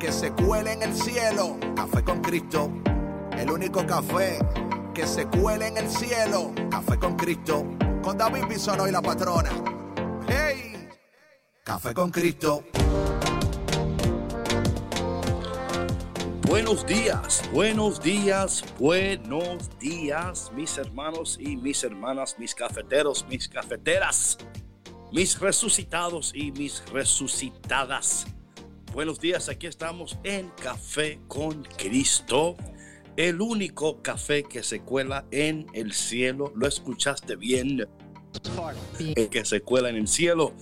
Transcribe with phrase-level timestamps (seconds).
[0.00, 1.58] que se cuele en el cielo.
[1.76, 2.72] Café con Cristo,
[3.36, 4.38] el único café
[4.94, 6.52] que se cuele en el cielo.
[6.70, 7.66] Café con Cristo,
[8.02, 9.50] con David Bisono y la patrona.
[10.26, 10.88] ¡Hey!
[11.62, 12.64] Café con Cristo.
[16.48, 24.38] Buenos días, buenos días, buenos días, mis hermanos y mis hermanas, mis cafeteros, mis cafeteras,
[25.12, 28.26] mis resucitados y mis resucitadas.
[28.92, 32.56] Buenos días, aquí estamos en Café con Cristo,
[33.16, 36.52] el único café que se cuela en el cielo.
[36.56, 37.86] ¿Lo escuchaste bien?
[38.98, 40.54] El que se cuela en el cielo,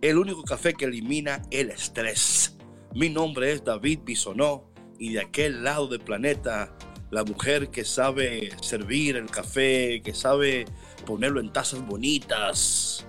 [0.00, 2.56] el único café que elimina el estrés.
[2.96, 4.64] Mi nombre es David Bisonó
[4.98, 6.76] y de aquel lado del planeta,
[7.12, 10.64] la mujer que sabe servir el café, que sabe
[11.06, 13.06] ponerlo en tazas bonitas.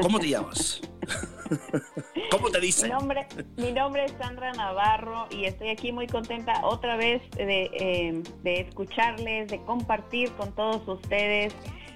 [0.00, 0.80] ¿Cómo te llamas?
[2.30, 2.86] ¿Cómo te dice?
[2.86, 7.70] Mi nombre, mi nombre es Sandra Navarro y estoy aquí muy contenta otra vez de,
[7.74, 11.54] eh, de escucharles, de compartir con todos ustedes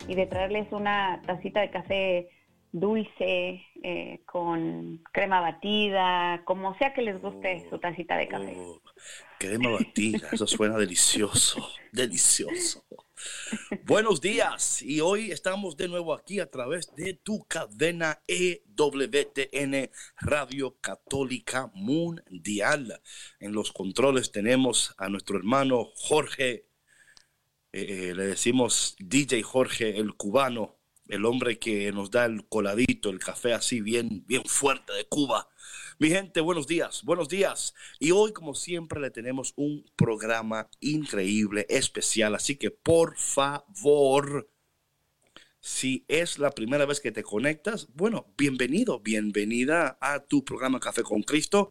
[0.08, 2.28] y de traerles una tacita de café
[2.72, 8.54] dulce, eh, con crema batida, como sea que les guste su tacita de café.
[8.56, 8.80] Oh,
[9.38, 12.84] crema batida, eso suena delicioso, delicioso.
[13.84, 20.77] Buenos días y hoy estamos de nuevo aquí a través de tu cadena EWTN Radio
[20.81, 23.00] Católica Mundial.
[23.41, 26.67] En los controles tenemos a nuestro hermano Jorge,
[27.73, 30.77] eh, le decimos DJ Jorge el cubano,
[31.08, 35.48] el hombre que nos da el coladito, el café así bien, bien fuerte de Cuba.
[35.98, 37.73] Mi gente, buenos días, buenos días.
[37.98, 42.34] Y hoy, como siempre, le tenemos un programa increíble, especial.
[42.34, 44.51] Así que, por favor,
[45.58, 51.02] si es la primera vez que te conectas, bueno, bienvenido, bienvenida a tu programa Café
[51.02, 51.70] con Cristo.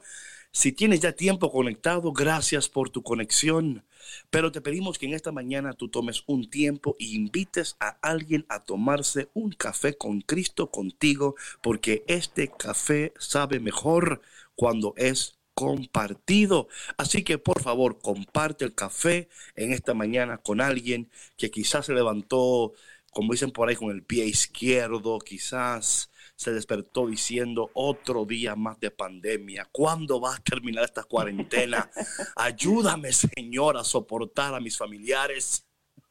[0.56, 3.84] Si tienes ya tiempo conectado, gracias por tu conexión.
[4.30, 8.46] Pero te pedimos que en esta mañana tú tomes un tiempo e invites a alguien
[8.48, 14.22] a tomarse un café con Cristo contigo, porque este café sabe mejor
[14.56, 16.70] cuando es compartido.
[16.96, 19.28] Así que por favor, comparte el café
[19.58, 22.72] en esta mañana con alguien que quizás se levantó,
[23.12, 28.80] como dicen por ahí, con el pie izquierdo, quizás se despertó diciendo otro día más
[28.80, 29.68] de pandemia.
[29.72, 31.90] ¿Cuándo va a terminar esta cuarentena?
[32.36, 35.66] Ayúdame, Señor, a soportar a mis familiares.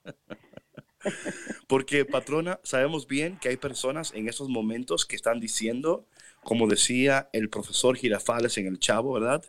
[1.68, 6.06] Porque, patrona, sabemos bien que hay personas en esos momentos que están diciendo,
[6.42, 9.44] como decía el profesor Girafales en El Chavo, ¿verdad?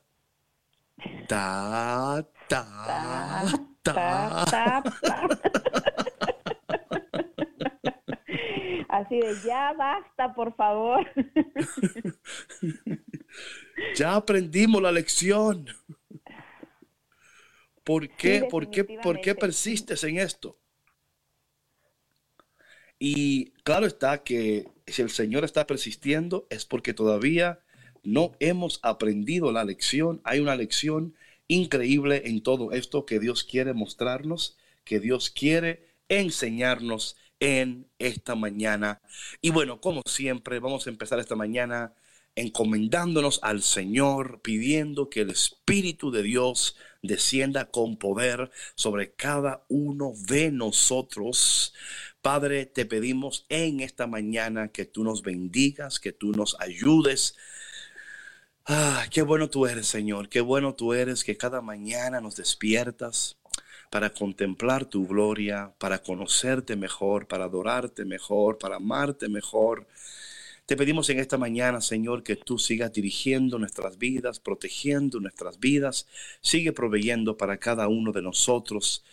[1.27, 3.45] Ta, ta,
[3.81, 4.45] ta.
[4.45, 6.04] ta, ta.
[8.89, 11.05] Así de, ya basta, por favor.
[13.95, 15.67] ya aprendimos la lección.
[17.83, 20.57] ¿Por qué, por, qué, ¿Por qué persistes en esto?
[22.97, 27.59] Y claro está que si el Señor está persistiendo es porque todavía
[28.03, 30.21] no hemos aprendido la lección.
[30.23, 31.15] Hay una lección
[31.47, 39.01] increíble en todo esto que Dios quiere mostrarnos, que Dios quiere enseñarnos en esta mañana.
[39.41, 41.93] Y bueno, como siempre, vamos a empezar esta mañana
[42.35, 50.13] encomendándonos al Señor, pidiendo que el Espíritu de Dios descienda con poder sobre cada uno
[50.27, 51.73] de nosotros.
[52.21, 57.35] Padre, te pedimos en esta mañana que tú nos bendigas, que tú nos ayudes.
[58.65, 63.37] Ah, qué bueno tú eres, Señor, qué bueno tú eres que cada mañana nos despiertas
[63.95, 69.87] para contemplar tu gloria, para conocerte mejor, para adorarte mejor, para amarte mejor.
[70.65, 76.07] Te pedimos en esta mañana, Señor, que tú sigas dirigiendo nuestras vidas, protegiendo nuestras vidas,
[76.41, 79.05] sigue proveyendo para cada uno de nosotros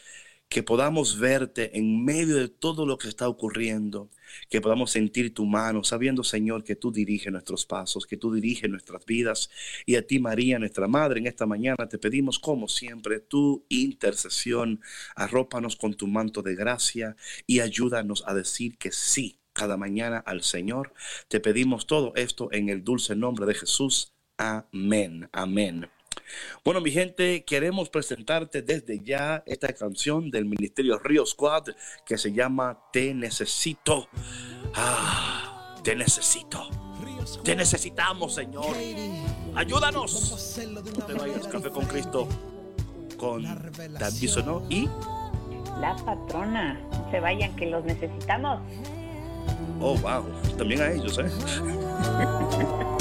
[0.53, 4.11] que podamos verte en medio de todo lo que está ocurriendo,
[4.51, 8.69] que podamos sentir tu mano, sabiendo, Señor, que tú diriges nuestros pasos, que tú diriges
[8.69, 9.49] nuestras vidas.
[9.87, 14.83] Y a ti, María, nuestra Madre, en esta mañana te pedimos, como siempre, tu intercesión.
[15.17, 17.17] Arrópanos con tu manto de gracia
[17.47, 20.93] y ayúdanos a decir que sí cada mañana al Señor.
[21.29, 24.13] Te pedimos todo esto en el dulce nombre de Jesús.
[24.37, 25.31] Amén.
[25.33, 25.89] Amén.
[26.65, 31.65] Bueno, mi gente, queremos presentarte desde ya esta canción del Ministerio Río Squad
[32.07, 34.09] que se llama Te Necesito.
[34.75, 36.69] Ah, te necesito.
[37.45, 38.77] Te necesitamos, Señor.
[39.55, 40.59] Ayúdanos.
[40.97, 42.29] No te vayas, Café con Cristo,
[43.17, 44.89] con David Sonó y
[45.81, 46.75] la patrona.
[46.91, 48.61] No se vayan, que los necesitamos.
[49.81, 50.25] Oh, wow.
[50.57, 51.27] También a ellos, ¿eh?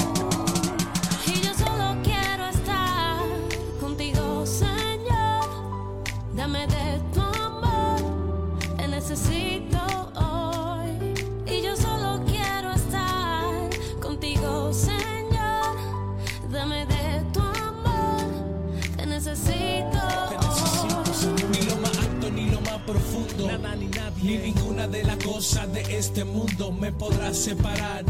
[24.22, 28.04] Ni ninguna de las cosas de este mundo me podrá separar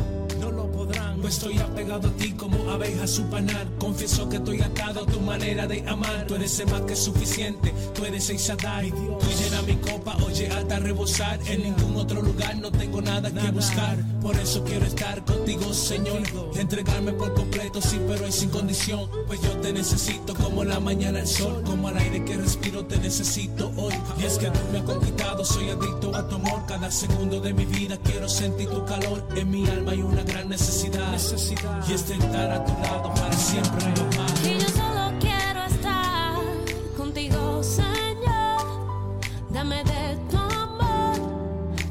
[1.33, 3.67] estoy apegado a ti como abeja a su panal.
[3.79, 6.27] Confieso que estoy atado a tu manera de amar.
[6.27, 8.91] Tú eres más que suficiente, tú eres el Shaddai.
[8.91, 11.41] Tú llena mi copa, oye, hasta rebosar.
[11.47, 13.97] En ningún otro lugar no tengo nada que buscar.
[14.21, 16.23] Por eso quiero estar contigo, Señor.
[16.55, 19.09] Entregarme por completo, sí, pero es sin condición.
[19.27, 21.63] Pues yo te necesito como la mañana el sol.
[21.65, 23.95] Como al aire que respiro, te necesito hoy.
[24.21, 26.63] Y es que tú me has conquistado, soy adicto a tu amor.
[26.69, 29.27] Cada segundo de mi vida quiero sentir tu calor.
[29.35, 33.87] En mi alma hay una gran necesidad y es estar a tu lado para siempre
[34.45, 36.35] Y yo solo quiero estar
[36.97, 39.21] contigo, Señor.
[39.51, 41.15] Dame de tu amor,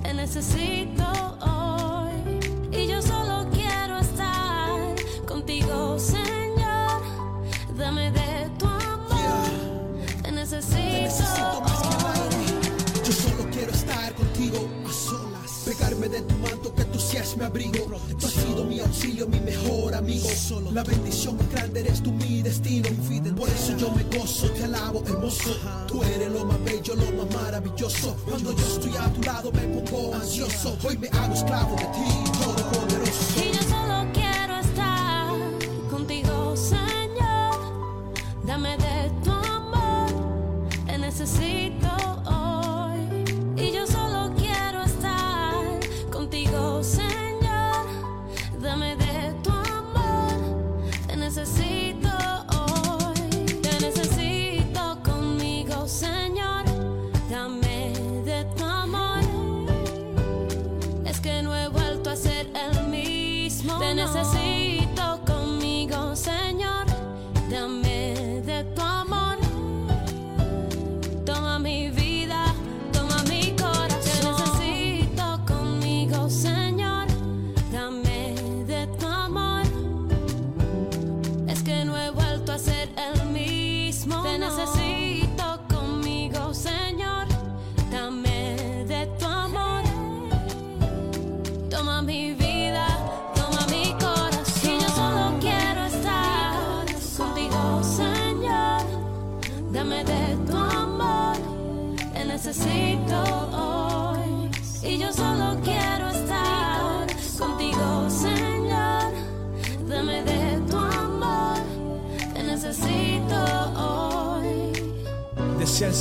[0.03, 1.05] te necesito
[1.39, 2.39] hoy.
[2.77, 4.95] Y yo solo quiero estar
[5.25, 7.01] contigo, Señor.
[7.77, 9.49] Dame de tu amor,
[10.23, 11.23] te necesito,
[11.63, 13.05] hoy.
[13.05, 17.45] Yo solo quiero estar contigo a solas, pegarme de tu manto que tú seas mi
[17.45, 17.87] abrigo
[18.63, 20.27] mi auxilio, mi mejor amigo.
[20.29, 22.89] Solo la bendición más grande eres tú, mi destino.
[23.35, 25.55] Por eso yo me gozo, te alabo, hermoso.
[25.87, 28.15] Tú eres lo más bello, lo más maravilloso.
[28.27, 30.77] Cuando yo estoy a tu lado me pongo ansioso.
[30.83, 32.31] Hoy me hago esclavo de ti,
[32.71, 33.43] poderoso.
[33.43, 35.33] Y yo solo quiero estar
[35.89, 38.13] contigo, Señor.
[38.45, 40.09] Dame de tu amor,
[40.85, 42.00] te necesito.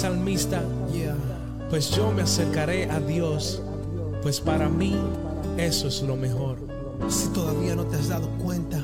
[0.00, 0.62] Salmista,
[1.68, 3.60] pues yo me acercaré a Dios,
[4.22, 4.96] pues para mí
[5.58, 6.56] eso es lo mejor.
[7.08, 8.82] Si todavía no te has dado cuenta,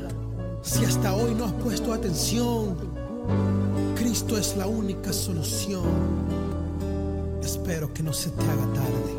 [0.61, 2.77] si hasta hoy no has puesto atención,
[3.95, 5.85] Cristo es la única solución.
[7.43, 9.17] Espero que no se te haga tarde.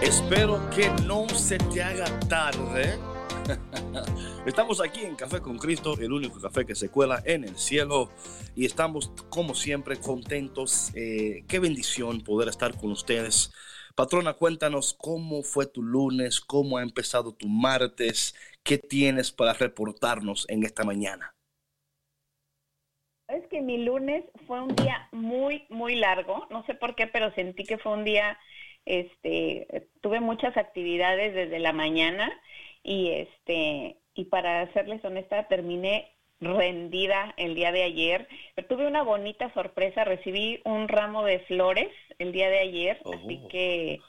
[0.00, 3.17] Espero que no se te haga tarde.
[4.46, 8.10] Estamos aquí en Café con Cristo, el único café que se cuela en el cielo.
[8.54, 10.92] Y estamos, como siempre, contentos.
[10.94, 13.52] Eh, qué bendición poder estar con ustedes.
[13.94, 20.46] Patrona, cuéntanos cómo fue tu lunes, cómo ha empezado tu martes, qué tienes para reportarnos
[20.48, 21.34] en esta mañana.
[23.28, 26.46] Es que mi lunes fue un día muy, muy largo.
[26.50, 28.38] No sé por qué, pero sentí que fue un día
[28.86, 32.32] este, tuve muchas actividades desde la mañana
[32.82, 39.02] y este, y para serles honesta, terminé rendida el día de ayer, pero tuve una
[39.02, 44.00] bonita sorpresa, recibí un ramo de flores el día de ayer, así oh, que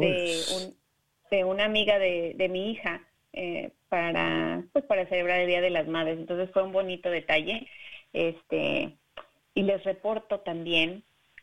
[0.00, 0.74] de,
[1.30, 5.70] de, una amiga de, de mi hija eh, para pues para celebrar el Día de
[5.70, 7.66] las Madres, entonces fue un bonito detalle,
[8.12, 8.96] este
[9.54, 11.02] y les reporto también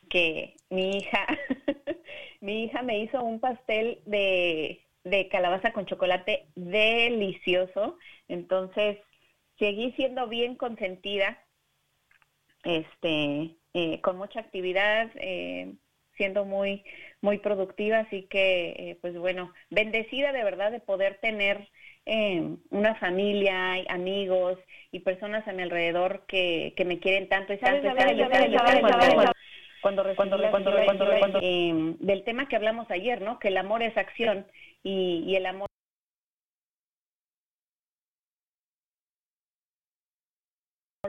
[0.09, 1.27] que mi hija,
[2.41, 7.97] mi hija me hizo un pastel de, de calabaza con chocolate delicioso.
[8.27, 8.97] Entonces,
[9.59, 11.43] seguí siendo bien consentida,
[12.63, 15.73] este, eh, con mucha actividad, eh,
[16.15, 16.83] siendo muy,
[17.21, 21.67] muy productiva, así que, eh, pues bueno, bendecida de verdad de poder tener
[22.69, 24.57] una familia, amigos
[24.93, 27.51] y personas a mi alrededor que, que me quieren tanto.
[27.51, 27.83] Y sabes,
[29.81, 30.71] cuando cuando, cuando,
[31.19, 33.39] cuando, del tema que hablamos ayer, ¿no?
[33.39, 34.45] Que el amor es acción
[34.83, 35.67] y, y el amor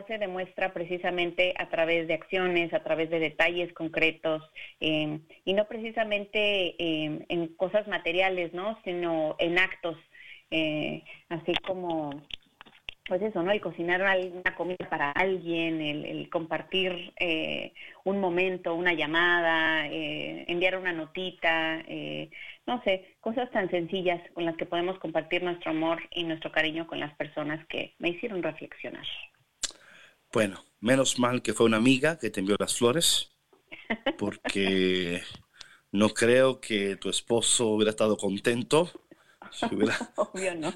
[0.07, 4.43] se demuestra precisamente a través de acciones, a través de detalles concretos
[4.81, 8.79] em, y no precisamente em, en cosas materiales, ¿no?
[8.85, 9.97] Sino en actos,
[10.51, 12.23] eh, así como
[13.09, 13.51] pues eso, ¿no?
[13.51, 17.73] El cocinar una comida para alguien, el, compartir eh,
[18.05, 21.83] un momento, una llamada, eh, enviar una notita,
[22.67, 26.87] no sé, cosas tan sencillas con las que podemos compartir nuestro amor y nuestro cariño
[26.87, 29.07] con las personas que me hicieron reflexionar.
[30.33, 33.35] Bueno, menos mal que fue una amiga que te envió las flores,
[34.19, 35.23] porque
[35.93, 38.91] no creo que tu esposo hubiera estado contento.
[40.17, 40.73] Obvio no.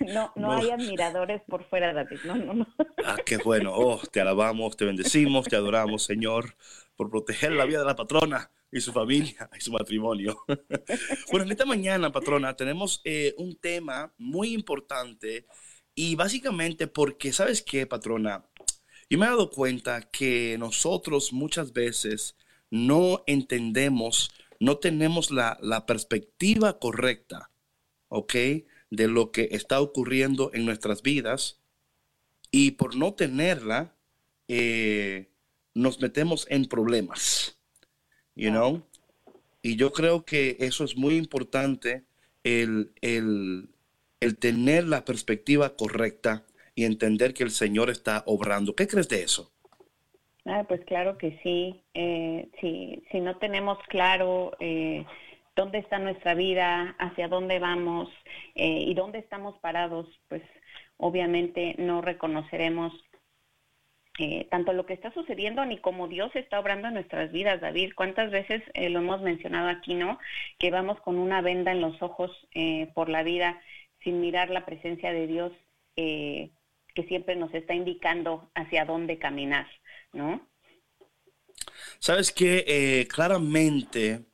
[0.00, 0.32] no.
[0.36, 2.18] No, hay admiradores por fuera, David.
[2.24, 2.66] No, no, no.
[3.04, 3.72] Ah, qué bueno.
[3.74, 6.56] Oh, te alabamos, te bendecimos, te adoramos, Señor,
[6.96, 10.38] por proteger la vida de la patrona y su familia y su matrimonio.
[11.30, 15.46] bueno, en esta mañana, patrona, tenemos eh, un tema muy importante
[15.94, 18.44] y básicamente porque, ¿sabes qué, patrona?
[19.10, 22.36] Yo me he dado cuenta que nosotros muchas veces
[22.70, 27.50] no entendemos, no tenemos la, perspectiva correcta,
[28.08, 28.34] ¿ok?
[28.90, 31.60] De lo que está ocurriendo en nuestras vidas.
[32.50, 33.94] Y por no tenerla,
[34.48, 35.28] eh,
[35.74, 37.58] nos metemos en problemas,
[38.34, 38.82] you know?
[39.60, 42.04] Y yo creo que eso es muy importante,
[42.42, 43.68] el, el
[44.20, 48.74] el tener la perspectiva correcta y entender que el Señor está obrando.
[48.74, 49.52] ¿Qué crees de eso?
[50.44, 51.82] Ah, pues claro que sí.
[51.94, 55.04] Eh, si, no tenemos claro eh,
[55.58, 58.08] dónde está nuestra vida, hacia dónde vamos
[58.54, 60.42] eh, y dónde estamos parados, pues
[60.96, 62.92] obviamente no reconoceremos
[64.50, 67.92] tanto lo que está sucediendo ni cómo Dios está obrando en nuestras vidas, David.
[67.94, 70.18] ¿Cuántas veces lo hemos mencionado aquí, no?
[70.58, 72.32] Que vamos con una venda en los ojos
[72.94, 73.60] por la vida
[74.02, 75.52] sin mirar la presencia de Dios
[75.96, 76.50] eh,
[76.94, 79.66] que siempre nos está indicando hacia dónde caminar,
[80.12, 80.46] ¿no?
[81.98, 84.24] Sabes que eh, claramente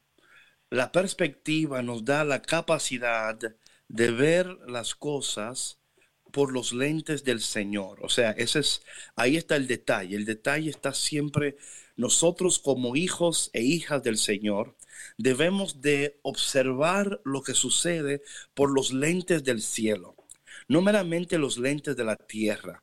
[0.74, 3.38] la perspectiva nos da la capacidad
[3.86, 5.78] de ver las cosas
[6.32, 8.00] por los lentes del Señor.
[8.02, 8.82] O sea, ese es,
[9.14, 10.16] ahí está el detalle.
[10.16, 11.56] El detalle está siempre
[11.94, 14.74] nosotros como hijos e hijas del Señor
[15.16, 20.16] debemos de observar lo que sucede por los lentes del cielo,
[20.66, 22.82] no meramente los lentes de la tierra.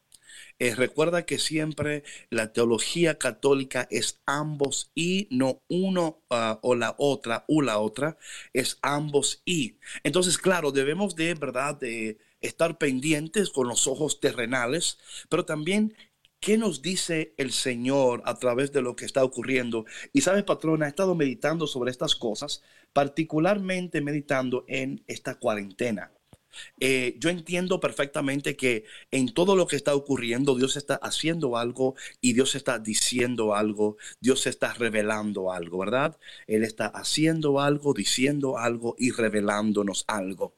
[0.61, 6.93] Eh, recuerda que siempre la teología católica es ambos y, no uno ah, o la
[6.99, 8.19] otra, o la otra,
[8.53, 9.79] es ambos y.
[10.03, 14.99] Entonces, claro, debemos de, ¿verdad?, de estar pendientes con los ojos terrenales,
[15.29, 15.95] pero también
[16.39, 19.85] ¿Qué nos dice el Señor a través de lo que está ocurriendo?
[20.11, 22.63] Y sabes, patrona, he estado meditando sobre estas cosas,
[22.93, 26.11] particularmente meditando en esta cuarentena.
[26.79, 31.95] Eh, yo entiendo perfectamente que en todo lo que está ocurriendo, Dios está haciendo algo
[32.21, 36.17] y Dios está diciendo algo, Dios está revelando algo, ¿verdad?
[36.47, 40.55] Él está haciendo algo, diciendo algo y revelándonos algo.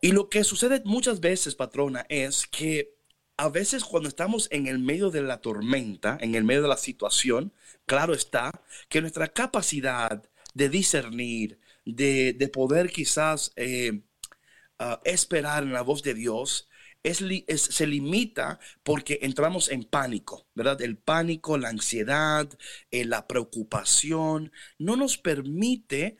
[0.00, 2.94] Y lo que sucede muchas veces, patrona, es que
[3.36, 6.76] a veces cuando estamos en el medio de la tormenta, en el medio de la
[6.76, 7.52] situación,
[7.86, 10.22] claro está que nuestra capacidad
[10.54, 14.02] de discernir, de, poder quizás eh,
[15.04, 16.68] esperar en la voz de Dios,
[17.02, 20.80] es, se limita porque entramos en pánico, ¿verdad?
[20.82, 22.48] El pánico, la ansiedad,
[22.90, 26.16] eh, la preocupación, no nos permite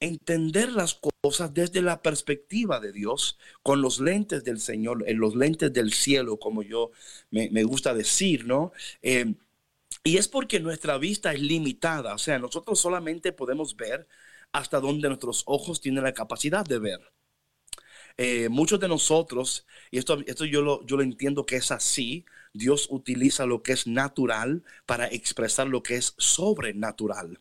[0.00, 5.36] entender las cosas desde la perspectiva de Dios, con los lentes del Señor, en los
[5.36, 6.90] lentes del cielo, como yo
[7.30, 8.72] me, gusta decir, ¿no?
[9.02, 9.34] Eh,
[10.02, 14.06] y es porque nuestra vista es limitada, o sea, nosotros solamente podemos ver
[14.52, 17.13] hasta donde nuestros ojos tienen la capacidad de ver.
[18.16, 22.24] Eh, muchos de nosotros, y esto, esto yo, lo, yo lo entiendo que es así,
[22.52, 27.40] Dios utiliza lo que es natural para expresar lo que es sobrenatural.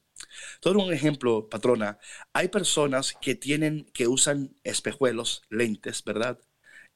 [0.61, 1.99] Todo un ejemplo, patrona.
[2.33, 6.39] Hay personas que tienen, que usan espejuelos, lentes, ¿verdad?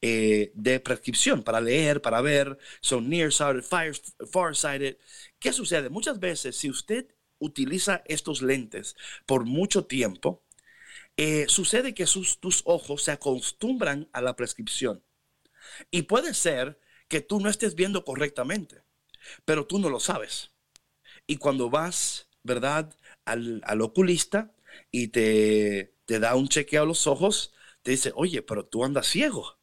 [0.00, 3.64] Eh, de prescripción para leer, para ver, son nearsighted,
[4.30, 4.96] farsighted.
[5.38, 5.88] ¿Qué sucede?
[5.90, 7.06] Muchas veces, si usted
[7.38, 10.42] utiliza estos lentes por mucho tiempo,
[11.18, 12.06] eh, sucede que
[12.40, 15.04] tus ojos se acostumbran a la prescripción.
[15.90, 18.82] Y puede ser que tú no estés viendo correctamente,
[19.44, 20.52] pero tú no lo sabes.
[21.26, 22.94] Y cuando vas, ¿verdad?,
[23.26, 24.54] al, al oculista
[24.92, 29.08] y te, te da un chequeo a los ojos, te dice, oye, pero tú andas
[29.08, 29.58] ciego.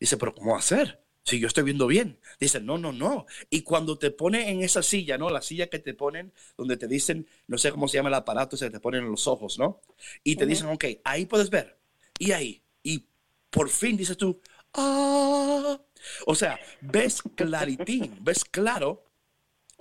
[0.00, 1.05] Dice, pero ¿cómo hacer?
[1.26, 2.20] Si yo estoy viendo bien.
[2.38, 3.26] Dice, no, no, no.
[3.50, 5.28] Y cuando te pone en esa silla, ¿no?
[5.28, 8.56] La silla que te ponen, donde te dicen, no sé cómo se llama el aparato,
[8.56, 9.82] se te ponen en los ojos, ¿no?
[10.22, 11.78] Y te dicen, ok, ahí puedes ver.
[12.18, 12.62] Y ahí.
[12.84, 13.08] Y
[13.50, 14.40] por fin dices tú,
[14.74, 15.80] ah.
[16.26, 19.04] O sea, ves claritín, ves claro.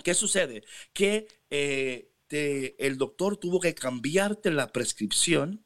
[0.04, 0.64] ¿Qué sucede?
[0.94, 5.65] Que eh, el doctor tuvo que cambiarte la prescripción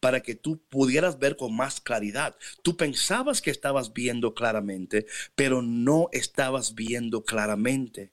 [0.00, 2.36] para que tú pudieras ver con más claridad.
[2.62, 8.10] Tú pensabas que estabas viendo claramente, pero no estabas viendo claramente.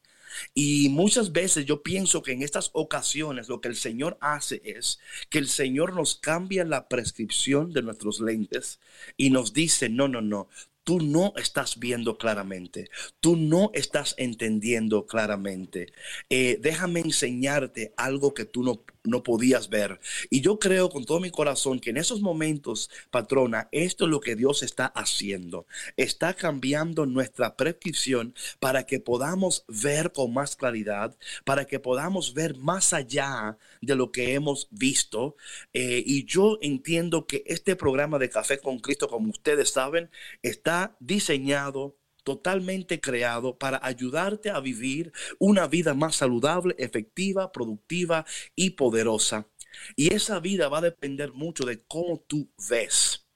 [0.54, 5.00] Y muchas veces yo pienso que en estas ocasiones lo que el Señor hace es
[5.30, 8.80] que el Señor nos cambia la prescripción de nuestros lentes
[9.18, 10.50] y nos dice, no, no, no,
[10.84, 12.89] tú no estás viendo claramente,
[13.20, 15.94] tú no estás entendiendo claramente.
[16.30, 20.00] Eh, déjame enseñarte algo que tú no no podías ver.
[20.29, 24.19] Y yo creo con todo mi corazón que en esos momentos, patrona, esto es lo
[24.19, 25.65] que Dios está haciendo.
[25.97, 32.55] Está cambiando nuestra prescripción para que podamos ver con más claridad, para que podamos ver
[32.57, 35.35] más allá de lo que hemos visto.
[35.74, 40.09] Eh, y yo entiendo que este programa de Café con Cristo, como ustedes saben,
[40.41, 41.95] está diseñado
[42.25, 49.48] totalmente creado para ayudarte a vivir una vida más saludable, efectiva, productiva y poderosa.
[49.96, 53.27] Y esa vida va a depender mucho de cómo tú ves,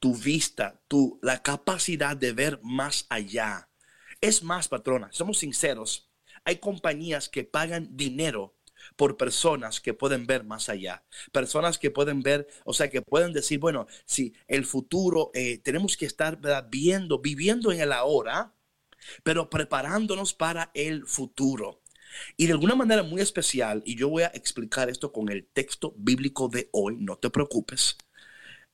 [0.00, 3.68] tu vista, tu, la capacidad de ver más allá.
[4.20, 6.10] Es más, patrona, somos sinceros,
[6.44, 8.55] hay compañías que pagan dinero
[8.96, 13.32] por personas que pueden ver más allá, personas que pueden ver, o sea, que pueden
[13.32, 18.54] decir, bueno, si el futuro, eh, tenemos que estar viendo, viviendo en el ahora,
[19.22, 21.82] pero preparándonos para el futuro.
[22.36, 25.94] Y de alguna manera muy especial, y yo voy a explicar esto con el texto
[25.98, 27.98] bíblico de hoy, no te preocupes,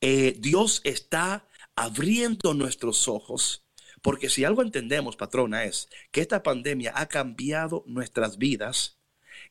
[0.01, 3.65] eh, Dios está abriendo nuestros ojos,
[4.03, 8.99] porque si algo entendemos, patrona, es que esta pandemia ha cambiado nuestras vidas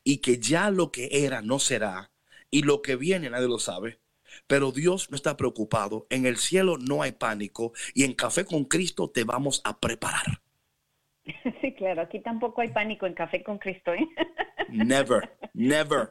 [0.04, 2.10] y que ya lo que era no será
[2.50, 4.00] y lo que viene nadie lo sabe.
[4.46, 6.06] Pero Dios no está preocupado.
[6.10, 10.40] En el cielo no hay pánico y en Café con Cristo te vamos a preparar.
[11.60, 13.94] Sí, claro, aquí tampoco hay pánico en Café con Cristo.
[13.94, 14.04] ¿eh?
[14.68, 16.10] Never, never.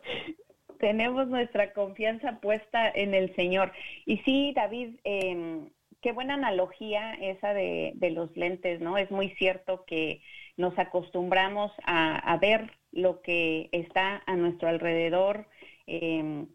[0.80, 3.74] Tenemos nuestra confianza puesta en el Señor.
[4.06, 5.70] Y sí, David, em,
[6.02, 8.98] qué buena analogía esa de, de, los lentes, ¿no?
[8.98, 10.22] Es muy cierto que
[10.58, 15.48] nos acostumbramos a, ver lo que está a nuestro alrededor.
[15.88, 16.48] Em,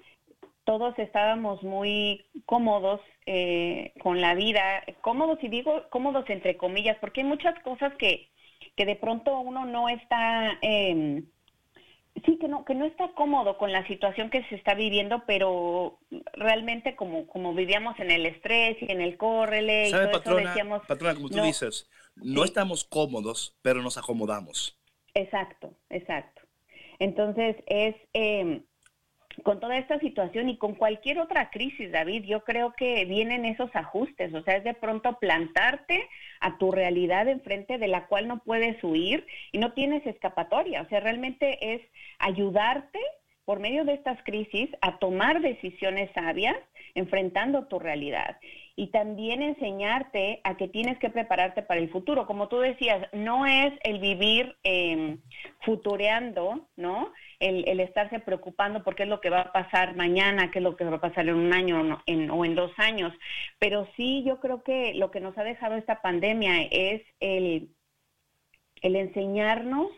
[0.64, 7.20] todos estábamos muy cómodos eh, con la vida, cómodos y digo cómodos entre comillas, porque
[7.20, 8.28] hay muchas cosas que,
[8.74, 11.22] que de pronto uno no está, eh,
[12.24, 16.00] sí, que no, que no está cómodo con la situación que se está viviendo, pero
[16.32, 20.48] realmente como, como vivíamos en el estrés y en el córrele y todo patrona, eso
[20.48, 20.86] decíamos...
[20.86, 24.76] Patrona, como tú dices, no estamos cómodos, pero nos acomodamos.
[25.16, 26.42] Exacto, exacto.
[26.98, 28.60] Entonces es eh,
[29.44, 33.74] con toda esta situación y con cualquier otra crisis, David, yo creo que vienen esos
[33.74, 36.06] ajustes, o sea, es de pronto plantarte
[36.40, 40.88] a tu realidad enfrente de la cual no puedes huir y no tienes escapatoria, o
[40.88, 41.80] sea, realmente es
[42.18, 43.00] ayudarte
[43.46, 46.56] por medio de estas crisis a tomar decisiones sabias
[46.94, 48.36] enfrentando tu realidad
[48.78, 52.26] y también enseñarte a que tienes que prepararte para el futuro.
[52.26, 55.16] Como tú decías, no es el vivir eh,
[55.64, 57.10] futureando, ¿no?
[57.40, 60.76] El, estarse preocupando por qué es lo que va a pasar mañana, qué es lo
[60.76, 63.14] que va a pasar en un año o en, o en dos años.
[63.58, 67.70] Pero sí, yo creo que lo que nos ha dejado esta pandemia es el,
[68.82, 69.88] el enseñarnos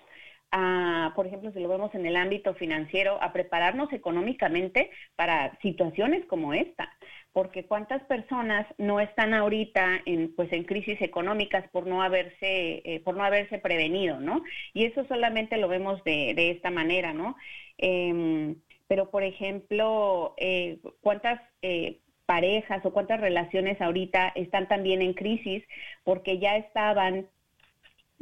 [0.53, 6.25] a, por ejemplo, si lo vemos en el ámbito financiero, a prepararnos económicamente para situaciones
[6.27, 6.91] como esta
[7.33, 13.01] porque cuántas personas no están ahorita en pues en crisis económicas por no haberse eh,
[13.05, 14.43] por no haberse prevenido no
[14.75, 17.37] y eso solamente lo vemos de, de esta manera no
[17.79, 18.55] eh,
[18.89, 25.63] pero por ejemplo eh, cuántas eh, parejas o cuántas relaciones ahorita están también en crisis
[26.05, 27.29] porque ya estaban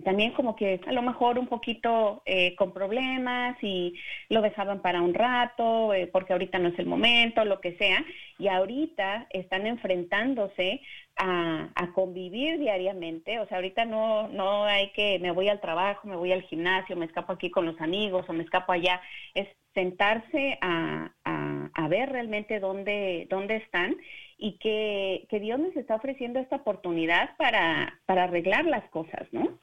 [0.05, 3.95] también como que a lo mejor un poquito eh, con problemas y
[4.29, 8.05] lo dejaban para un rato eh, porque ahorita no es el momento, lo que sea,
[8.39, 10.83] y ahorita están enfrentándose
[11.17, 16.07] a, a, convivir diariamente, o sea, ahorita no, no hay que me voy al trabajo,
[16.07, 19.01] me voy al gimnasio, me escapo aquí con los amigos o me escapo allá,
[19.35, 23.97] es sentarse a, a, a ver realmente dónde, dónde están
[24.37, 29.59] y que, que Dios nos está ofreciendo esta oportunidad para, para arreglar las cosas, ¿no?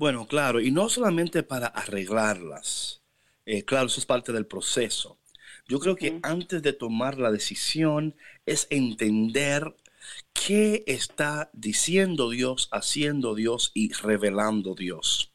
[0.00, 3.02] Bueno, claro, y no solamente para arreglarlas,
[3.44, 5.18] eh, claro, eso es parte del proceso.
[5.68, 9.76] Yo creo que antes de tomar la decisión es entender
[10.32, 15.34] qué está diciendo Dios, haciendo Dios y revelando Dios.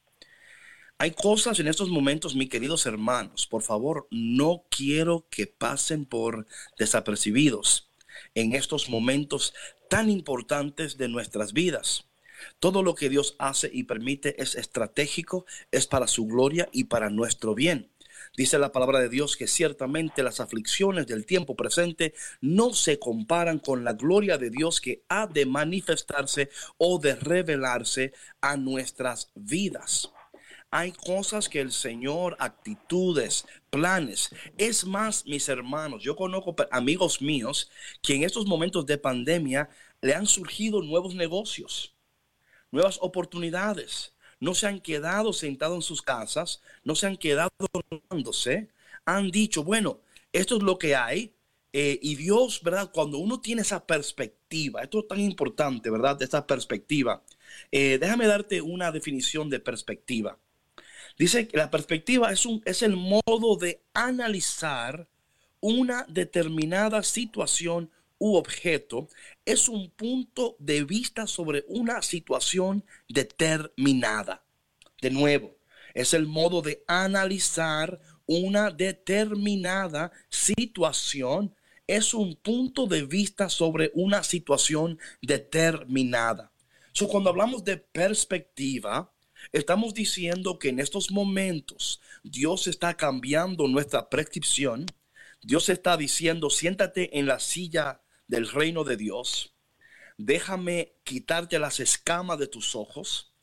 [0.97, 6.47] Hay cosas en estos momentos, mis queridos hermanos, por favor, no quiero que pasen por
[6.79, 7.91] desapercibidos
[8.33, 9.53] en estos momentos
[9.91, 12.07] tan importantes de nuestras vidas.
[12.59, 17.09] Todo lo que Dios hace y permite es estratégico, es para su gloria y para
[17.09, 17.89] nuestro bien.
[18.37, 23.59] Dice la palabra de Dios que ciertamente las aflicciones del tiempo presente no se comparan
[23.59, 30.11] con la gloria de Dios que ha de manifestarse o de revelarse a nuestras vidas.
[30.69, 34.29] Hay cosas que el Señor, actitudes, planes.
[34.57, 39.69] Es más, mis hermanos, yo conozco amigos míos que en estos momentos de pandemia
[40.01, 41.94] le han surgido nuevos negocios
[42.75, 44.13] nuevas oportunidades.
[44.39, 48.69] No se han quedado sentados en sus casas, no se han quedado dormiéndose.
[49.05, 50.01] Han dicho, bueno,
[50.33, 51.33] esto es lo que hay.
[51.73, 52.91] Eh, y Dios, ¿verdad?
[52.93, 56.21] Cuando uno tiene esa perspectiva, esto es tan importante, ¿verdad?
[56.21, 57.21] Esa perspectiva.
[57.71, 60.37] Eh, déjame darte una definición de perspectiva.
[61.17, 65.07] Dice que la perspectiva es, un, es el modo de analizar
[65.59, 69.07] una determinada situación u objeto
[69.45, 74.43] es un punto de vista sobre una situación determinada.
[75.01, 75.57] De nuevo,
[75.93, 81.55] es el modo de analizar una determinada situación.
[81.87, 86.51] Es un punto de vista sobre una situación determinada.
[86.93, 89.13] So, cuando hablamos de perspectiva,
[89.51, 94.85] estamos diciendo que en estos momentos Dios está cambiando nuestra prescripción.
[95.41, 99.55] Dios está diciendo, siéntate en la silla del reino de Dios,
[100.17, 103.33] déjame quitarte las escamas de tus ojos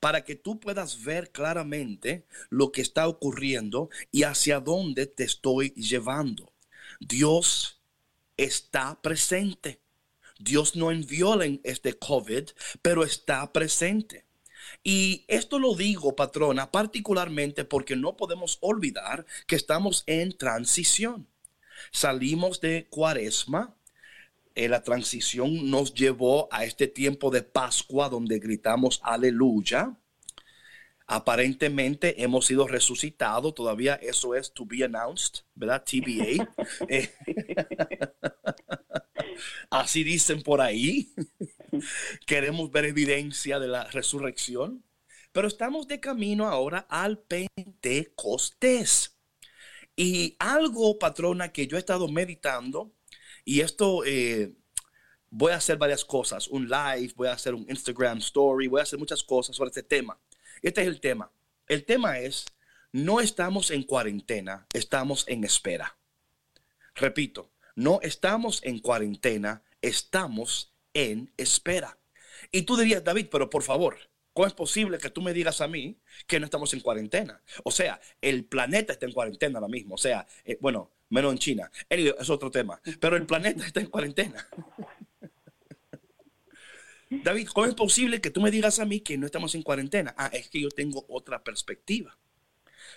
[0.00, 5.70] para que tú puedas ver claramente lo que está ocurriendo y hacia dónde te estoy
[5.74, 6.52] llevando.
[7.00, 7.80] Dios
[8.36, 9.80] está presente.
[10.38, 12.48] Dios no envió este COVID,
[12.82, 14.24] pero está presente.
[14.82, 21.28] Y esto lo digo, patrona, particularmente porque no podemos olvidar que estamos en transición.
[21.90, 23.76] Salimos de cuaresma,
[24.54, 29.96] eh, la transición nos llevó a este tiempo de Pascua donde gritamos aleluya.
[31.06, 35.84] Aparentemente hemos sido resucitados, todavía eso es to be announced, ¿verdad?
[35.84, 36.48] TBA.
[36.88, 37.10] Eh,
[39.70, 41.12] así dicen por ahí.
[42.26, 44.84] Queremos ver evidencia de la resurrección,
[45.32, 49.16] pero estamos de camino ahora al Pentecostés.
[49.96, 52.92] Y algo, patrona, que yo he estado meditando,
[53.44, 54.54] y esto, eh,
[55.30, 58.82] voy a hacer varias cosas, un live, voy a hacer un Instagram story, voy a
[58.82, 60.20] hacer muchas cosas sobre este tema.
[60.60, 61.32] Este es el tema.
[61.66, 62.44] El tema es,
[62.92, 65.96] no estamos en cuarentena, estamos en espera.
[66.94, 71.98] Repito, no estamos en cuarentena, estamos en espera.
[72.50, 73.96] Y tú dirías, David, pero por favor,
[74.34, 77.42] ¿cómo es posible que tú me digas a mí que no estamos en cuarentena?
[77.64, 79.94] O sea, el planeta está en cuarentena ahora mismo.
[79.94, 81.70] O sea, eh, bueno, menos en China.
[81.88, 82.80] es otro tema.
[82.98, 84.48] Pero el planeta está en cuarentena.
[87.10, 90.14] David, ¿cómo es posible que tú me digas a mí que no estamos en cuarentena?
[90.16, 92.16] Ah, es que yo tengo otra perspectiva.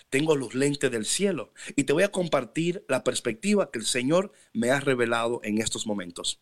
[0.08, 4.32] Tengo los lentes del cielo y te voy a compartir la perspectiva que el Señor
[4.54, 6.40] me ha revelado en estos momentos.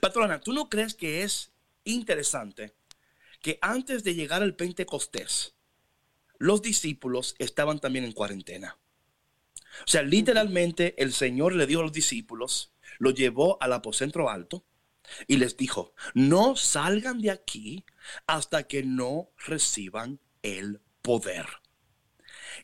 [0.00, 1.50] Patrona, ¿tú no crees que es
[1.82, 2.74] interesante
[3.42, 5.54] que antes de llegar al Pentecostés,
[6.38, 8.78] los discípulos estaban también en cuarentena?
[9.80, 14.64] O sea, literalmente el Señor le dio a los discípulos, lo llevó al aposento alto
[15.26, 17.84] y les dijo, no salgan de aquí
[18.26, 21.46] hasta que no reciban el poder.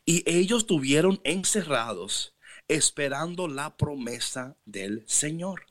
[0.05, 2.35] Y ellos estuvieron encerrados
[2.67, 5.67] esperando la promesa del Señor.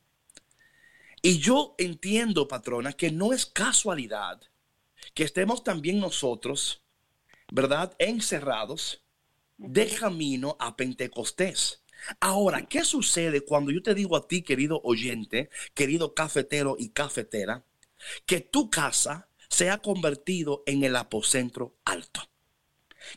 [1.23, 4.43] Y yo entiendo, patrona, que no es casualidad
[5.15, 6.83] que estemos también nosotros,
[7.51, 7.95] ¿verdad?
[7.99, 9.04] Encerrados
[9.57, 11.83] de camino a Pentecostés.
[12.21, 17.65] Ahora, ¿qué sucede cuando yo te digo a ti, querido oyente, querido cafetero y cafetera,
[18.27, 22.21] que tu casa se ha convertido en el apocentro alto.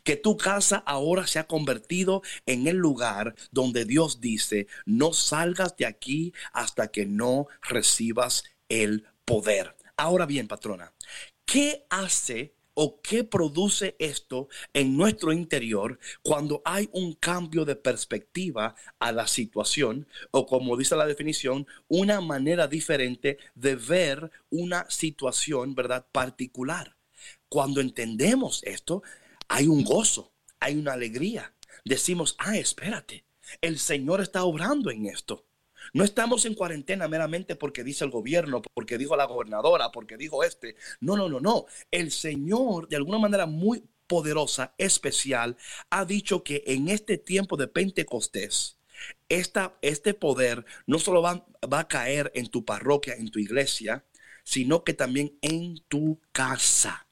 [0.04, 5.76] Que tu casa ahora se ha convertido en el lugar donde Dios dice, no salgas
[5.76, 9.76] de aquí hasta que no recibas el poder.
[9.96, 10.94] Ahora bien, patrona,
[11.44, 18.76] ¿qué hace o qué produce esto en nuestro interior cuando hay un cambio de perspectiva
[19.00, 25.74] a la situación o como dice la definición, una manera diferente de ver una situación,
[25.74, 26.06] ¿verdad?
[26.12, 26.96] particular.
[27.48, 29.02] Cuando entendemos esto,
[29.48, 31.52] hay un gozo, hay una alegría.
[31.84, 33.24] Decimos, ah, espérate,
[33.60, 35.47] el Señor está obrando en esto.
[35.92, 40.44] No estamos en cuarentena meramente porque dice el gobierno, porque dijo la gobernadora, porque dijo
[40.44, 40.76] este.
[41.00, 41.66] No, no, no, no.
[41.90, 45.56] El Señor, de alguna manera muy poderosa, especial,
[45.90, 48.78] ha dicho que en este tiempo de Pentecostés,
[49.28, 54.04] esta, este poder no solo va, va a caer en tu parroquia, en tu iglesia,
[54.44, 57.06] sino que también en tu casa.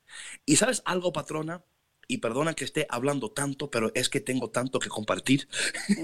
[0.44, 1.64] ¿Y sabes algo, patrona?
[2.08, 5.48] y perdona que esté hablando tanto, pero es que tengo tanto que compartir.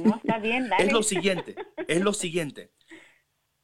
[0.04, 0.84] No, está bien, dale.
[0.86, 1.54] es lo siguiente,
[1.88, 2.72] es lo siguiente.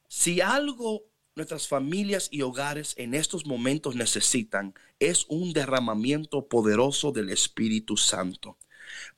[0.07, 7.29] Si algo nuestras familias y hogares en estos momentos necesitan es un derramamiento poderoso del
[7.29, 8.57] Espíritu Santo.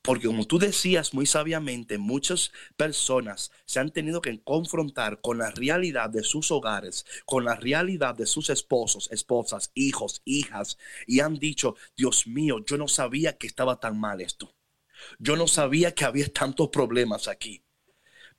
[0.01, 5.49] Porque como tú decías muy sabiamente, muchas personas se han tenido que confrontar con la
[5.51, 11.39] realidad de sus hogares, con la realidad de sus esposos, esposas, hijos, hijas, y han
[11.39, 14.53] dicho, Dios mío, yo no sabía que estaba tan mal esto.
[15.17, 17.63] Yo no sabía que había tantos problemas aquí.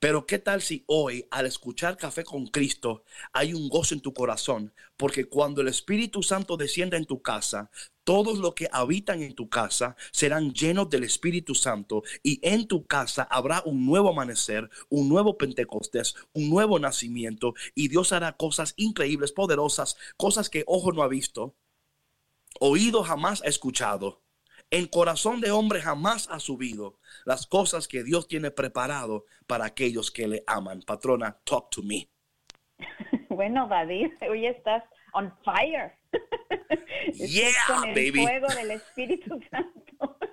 [0.03, 4.13] Pero ¿qué tal si hoy, al escuchar Café con Cristo, hay un gozo en tu
[4.13, 4.73] corazón?
[4.97, 7.71] Porque cuando el Espíritu Santo descienda en tu casa,
[8.03, 12.85] todos los que habitan en tu casa serán llenos del Espíritu Santo y en tu
[12.85, 18.73] casa habrá un nuevo amanecer, un nuevo Pentecostés, un nuevo nacimiento y Dios hará cosas
[18.75, 21.55] increíbles, poderosas, cosas que ojo no ha visto,
[22.59, 24.22] oído jamás ha escuchado,
[24.73, 30.09] en corazón de hombre jamás ha subido las cosas que Dios tiene preparado para aquellos
[30.09, 30.81] que le aman.
[30.81, 32.09] Patrona, talk to me.
[33.29, 34.83] Bueno, David, hoy estás
[35.13, 35.93] on fire.
[37.13, 38.21] Yeah, con el baby.
[38.23, 40.17] fuego del Espíritu Santo.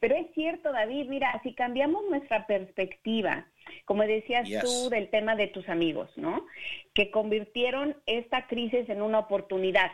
[0.00, 3.46] Pero es cierto, David, mira, si cambiamos nuestra perspectiva,
[3.84, 4.62] como decías Yes.
[4.62, 6.46] tú del tema de tus amigos, ¿no?
[6.94, 9.90] Que convirtieron esta crisis en una oportunidad.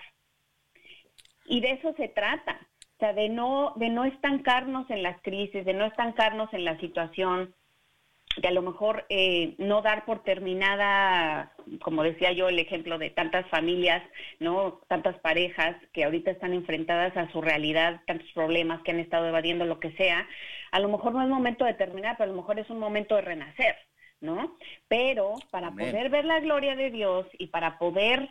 [1.49, 2.59] Y de eso se trata,
[2.97, 6.79] o sea, de no, de no estancarnos en las crisis, de no estancarnos en la
[6.81, 7.55] situación,
[8.37, 13.11] de a lo mejor eh, no dar por terminada, como decía yo, el ejemplo de
[13.11, 14.03] tantas familias,
[14.41, 19.27] no, tantas parejas que ahorita están enfrentadas a su realidad, tantos problemas que han estado
[19.27, 20.29] evadiendo lo que sea.
[20.73, 23.15] A lo mejor no es momento de terminar, pero a lo mejor es un momento
[23.15, 23.77] de renacer,
[24.21, 24.57] ¿no?
[24.89, 25.91] Pero para Amén.
[25.91, 28.29] poder ver la gloria de Dios y para poder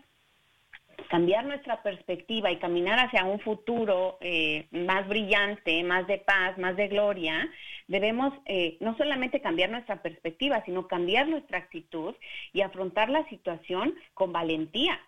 [1.08, 6.76] cambiar nuestra perspectiva y caminar hacia un futuro eh, más brillante, más de paz, más
[6.76, 7.50] de gloria,
[7.88, 12.16] debemos eh, no solamente cambiar nuestra perspectiva, sino cambiar nuestra actitud
[12.54, 15.00] y afrontar la situación con valentía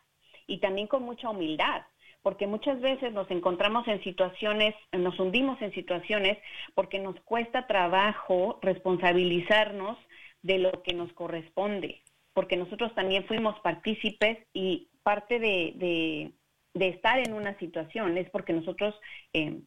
[0.48, 1.82] y también con mucha humildad.
[2.24, 6.38] Porque muchas veces nos encontramos en situaciones, nos hundimos en situaciones
[6.76, 9.98] porque nos cuesta trabajo responsabilizarnos
[10.42, 12.02] de lo que nos corresponde,
[12.34, 16.32] porque nosotros también fuimos partícipes y parte de, de,
[16.82, 18.94] de estar en una situación es porque nosotros
[19.34, 19.62] eh,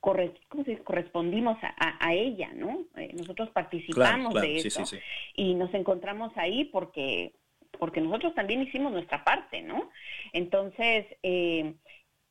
[0.00, 0.84] corre- ¿cómo se dice?
[0.84, 2.70] correspondimos a, a- a ella, ¿no?
[2.96, 5.02] Eh, nosotros participamos claro, de eso sí, sí.
[5.34, 7.32] y nos encontramos ahí porque
[7.78, 9.90] porque nosotros también hicimos nuestra parte, ¿no?
[10.32, 11.74] Entonces, eh,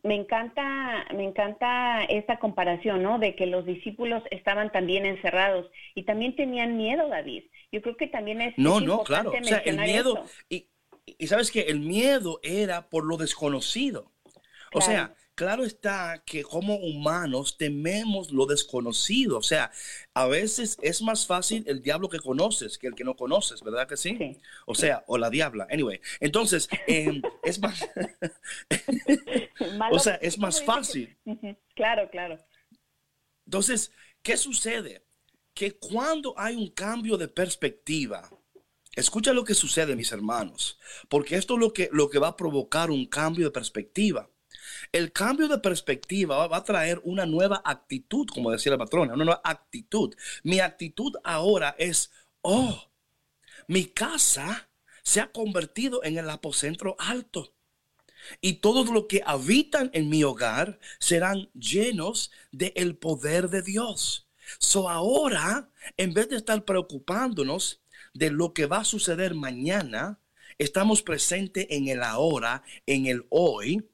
[0.01, 3.19] me encanta, me encanta esta comparación, ¿no?
[3.19, 7.43] De que los discípulos estaban también encerrados y también tenían miedo, David.
[7.71, 9.31] Yo creo que también es No, no, claro.
[9.31, 10.25] O sea, el miedo, eso.
[10.49, 10.67] y,
[11.05, 14.11] y sabes que el miedo era por lo desconocido.
[14.73, 14.85] O Claro.
[14.91, 19.37] sea, claro está que como humanos tememos lo desconocido.
[19.37, 19.71] O sea,
[20.13, 23.87] a veces es más fácil el diablo que conoces que el que no conoces, ¿verdad
[23.87, 24.17] que sí?
[24.17, 24.37] Sí.
[24.65, 25.67] O sea, o la diabla.
[25.71, 27.87] Anyway, entonces, em, es más,
[29.91, 31.17] o sea, es ¿cómo más fácil.
[31.75, 32.37] Claro, claro.
[33.45, 33.91] Entonces,
[34.21, 35.05] ¿qué sucede?
[35.53, 38.29] Que cuando hay un cambio de perspectiva,
[38.95, 40.79] escucha lo que sucede, mis hermanos,
[41.09, 44.29] porque esto es lo que, lo que va a provocar un cambio de perspectiva.
[44.91, 49.25] El cambio de perspectiva va, a traer una nueva actitud, como decía la patrona, una
[49.25, 50.15] nueva actitud.
[50.43, 52.89] Mi actitud ahora es, oh,
[53.67, 54.69] mi casa
[55.03, 57.55] se ha convertido en el apocentro alto
[58.41, 64.27] y todos los que habitan en mi hogar serán llenos del poder de Dios.
[64.59, 67.81] So ahora, en vez de estar preocupándonos
[68.15, 70.19] de lo que va a suceder mañana,
[70.57, 73.87] estamos presentes en el ahora, en el hoy,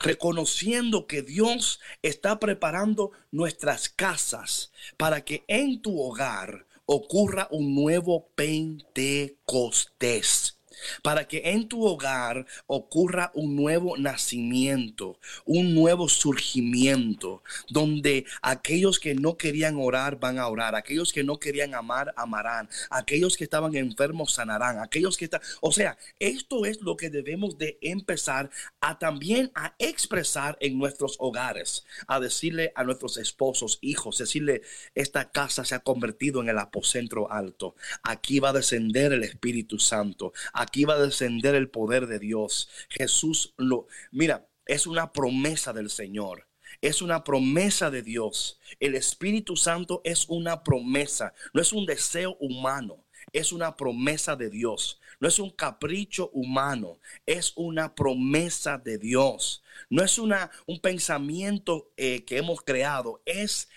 [0.00, 8.30] reconociendo que Dios está preparando nuestras casas para que en tu hogar ocurra un nuevo
[8.34, 10.55] Pentecostés
[11.02, 19.14] para que en tu hogar ocurra un nuevo nacimiento, un nuevo surgimiento, donde aquellos que
[19.14, 23.74] no querían orar van a orar, aquellos que no querían amar amarán, aquellos que estaban
[23.74, 28.98] enfermos sanarán, aquellos que están, o sea, esto es lo que debemos de empezar a
[28.98, 34.62] también a expresar en nuestros hogares, a decirle a nuestros esposos, hijos, decirle,
[34.94, 39.78] esta casa se ha convertido en el apocentro alto, aquí va a descender el Espíritu
[39.78, 40.32] Santo,
[40.84, 42.68] va a descender el poder de Dios.
[42.88, 46.48] Jesús lo, mira, es una promesa del Señor.
[46.80, 48.60] Es una promesa de Dios.
[48.80, 54.50] El Espíritu Santo es una promesa, no es un deseo humano, es una promesa de
[54.50, 55.00] Dios.
[55.18, 59.62] No es un capricho humano, es una promesa de Dios.
[59.88, 63.68] No es una, un pensamiento eh, que hemos creado, es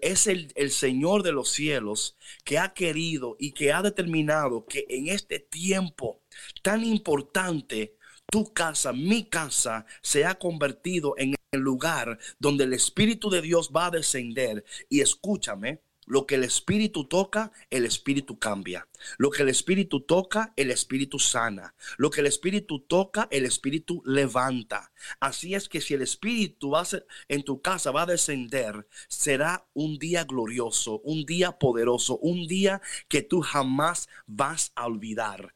[0.00, 5.08] es el, Señor de los cielos que ha querido y que ha determinado que en
[5.08, 6.22] este tiempo
[6.62, 13.30] tan importante, tu casa, mi casa, se ha convertido en el lugar donde el Espíritu
[13.30, 14.64] de Dios va a descender.
[14.88, 18.88] Y escúchame, lo que el Espíritu toca, el Espíritu cambia.
[19.18, 21.74] Lo que el Espíritu toca, el Espíritu sana.
[21.96, 24.92] Lo que el Espíritu toca, el Espíritu levanta.
[25.20, 26.86] Así es que si el Espíritu va
[27.28, 32.80] en tu casa va a descender, será un día glorioso, un día poderoso, un día
[33.08, 35.54] que tú jamás vas a olvidar.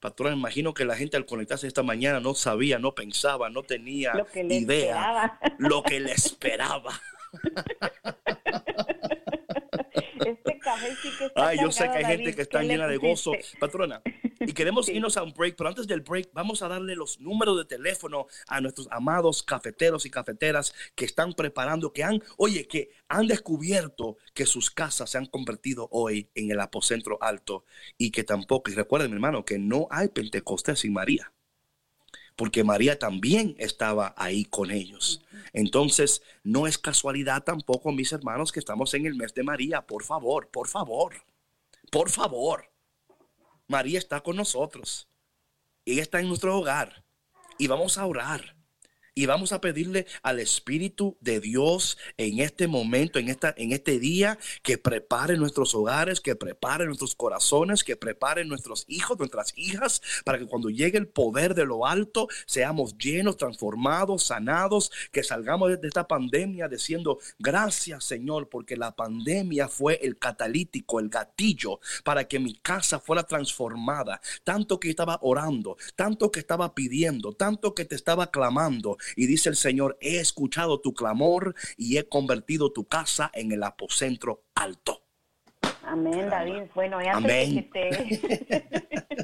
[0.00, 4.12] Patrón, imagino que la gente al conectarse esta mañana no sabía, no pensaba, no tenía
[4.34, 7.00] idea lo que le esperaba.
[10.86, 13.32] Café sí que está Ay, yo sé que hay gente que está llena de gozo.
[13.58, 14.02] Patrona,
[14.40, 17.56] y queremos irnos a un break, pero antes del break vamos a darle los números
[17.58, 22.90] de teléfono a nuestros amados cafeteros y cafeteras que están preparando, que han, oye, que
[23.08, 27.64] han descubierto que sus casas se han convertido hoy en el apocentro alto
[27.98, 31.32] y que tampoco, y recuerden mi hermano, que no hay Pentecostés sin María
[32.36, 35.24] porque María también estaba ahí con ellos.
[35.52, 39.86] Entonces, no es casualidad tampoco, mis hermanos, que estamos en el mes de María.
[39.86, 41.14] Por favor, por favor,
[41.90, 42.70] por favor.
[43.66, 45.08] María está con nosotros.
[45.84, 47.04] Ella está en nuestro hogar.
[47.58, 48.55] Y vamos a orar.
[49.18, 53.98] Y vamos a pedirle al Espíritu de Dios en este momento, en, esta, en este
[53.98, 60.02] día, que prepare nuestros hogares, que prepare nuestros corazones, que prepare nuestros hijos, nuestras hijas,
[60.22, 65.80] para que cuando llegue el poder de lo alto, seamos llenos, transformados, sanados, que salgamos
[65.80, 72.28] de esta pandemia diciendo, gracias Señor, porque la pandemia fue el catalítico, el gatillo, para
[72.28, 74.20] que mi casa fuera transformada.
[74.44, 79.48] Tanto que estaba orando, tanto que estaba pidiendo, tanto que te estaba clamando y dice
[79.48, 85.06] el Señor, he escuchado tu clamor y he convertido tu casa en el apocentro alto.
[85.86, 86.64] Amén, David.
[86.74, 87.54] Bueno, ya Amén.
[87.54, 88.66] De, que te...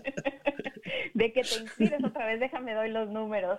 [1.15, 3.59] de que te inspires otra vez, déjame doy los números.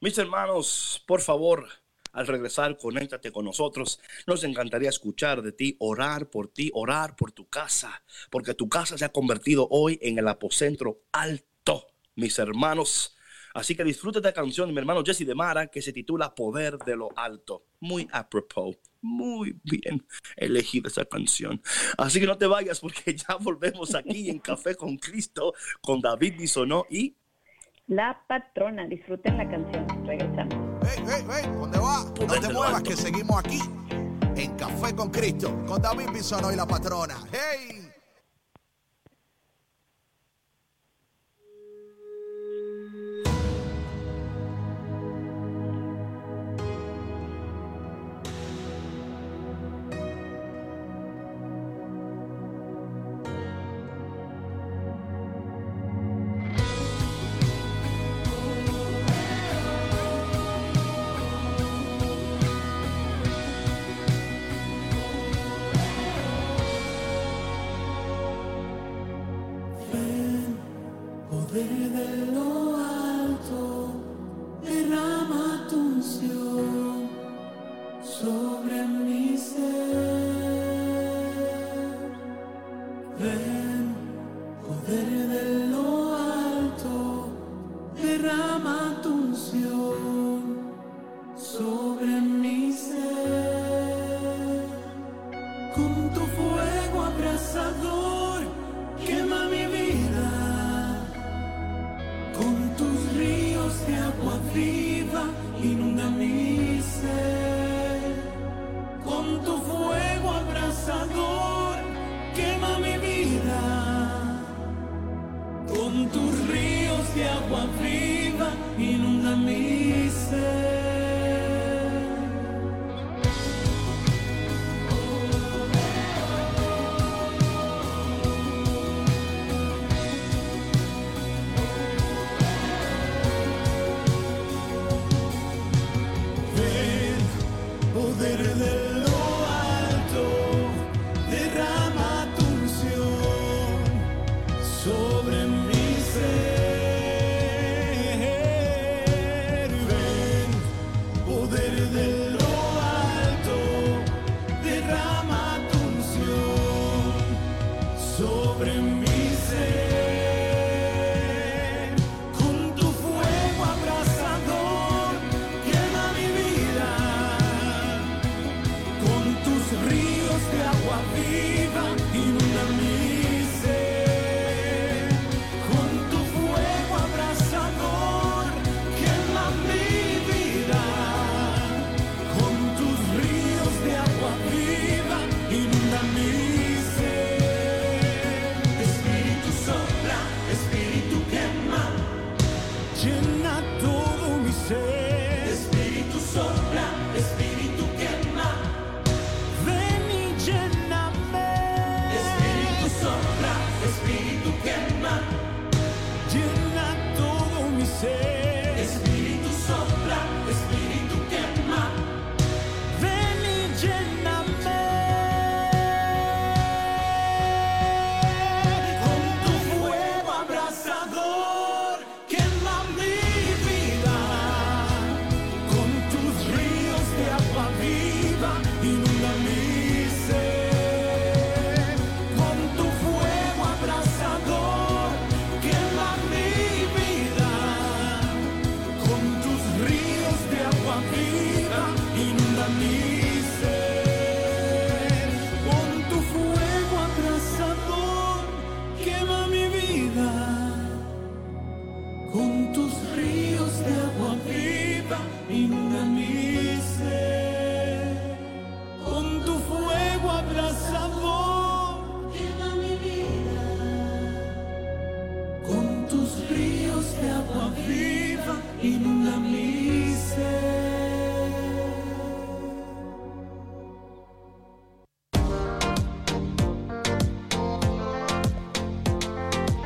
[0.00, 1.68] Mis hermanos, por favor,
[2.16, 4.00] al regresar, conéctate con nosotros.
[4.26, 8.96] Nos encantaría escuchar de ti, orar por ti, orar por tu casa, porque tu casa
[8.96, 13.14] se ha convertido hoy en el apocentro alto, mis hermanos.
[13.52, 16.96] Así que disfrute esta canción mi hermano Jesse de Mara que se titula Poder de
[16.96, 17.64] lo Alto.
[17.80, 21.60] Muy apropos, muy bien elegida esa canción.
[21.98, 26.34] Así que no te vayas porque ya volvemos aquí en Café con Cristo con David
[26.38, 27.14] Bisonó y
[27.86, 28.86] la patrona.
[28.86, 30.06] Disfruten la canción.
[30.06, 30.75] Regresamos.
[30.86, 31.50] ¡Hey, hey, hey!
[31.58, 32.04] ¿Dónde va?
[32.04, 33.60] No te muevas, que seguimos aquí
[34.36, 37.16] en Café con Cristo, con David Bisono y la patrona.
[37.32, 37.90] ¡Hey!
[71.56, 72.25] Poder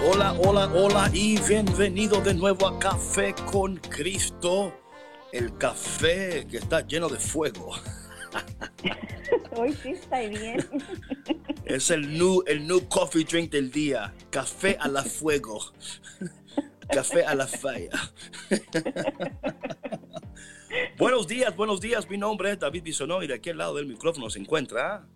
[0.03, 4.72] Hola, hola, hola y bienvenido de nuevo a Café con Cristo,
[5.30, 7.72] el café que está lleno de fuego.
[9.57, 10.66] Hoy sí está bien.
[11.66, 15.61] Es el new, el new coffee drink del día, café a la fuego,
[16.90, 17.90] café a la falla.
[20.98, 23.86] buenos días, buenos días, mi nombre es David Bisonó y de aquí al lado del
[23.86, 25.07] micrófono se encuentra...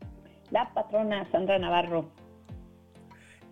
[0.51, 2.24] La patrona Sandra Navarro.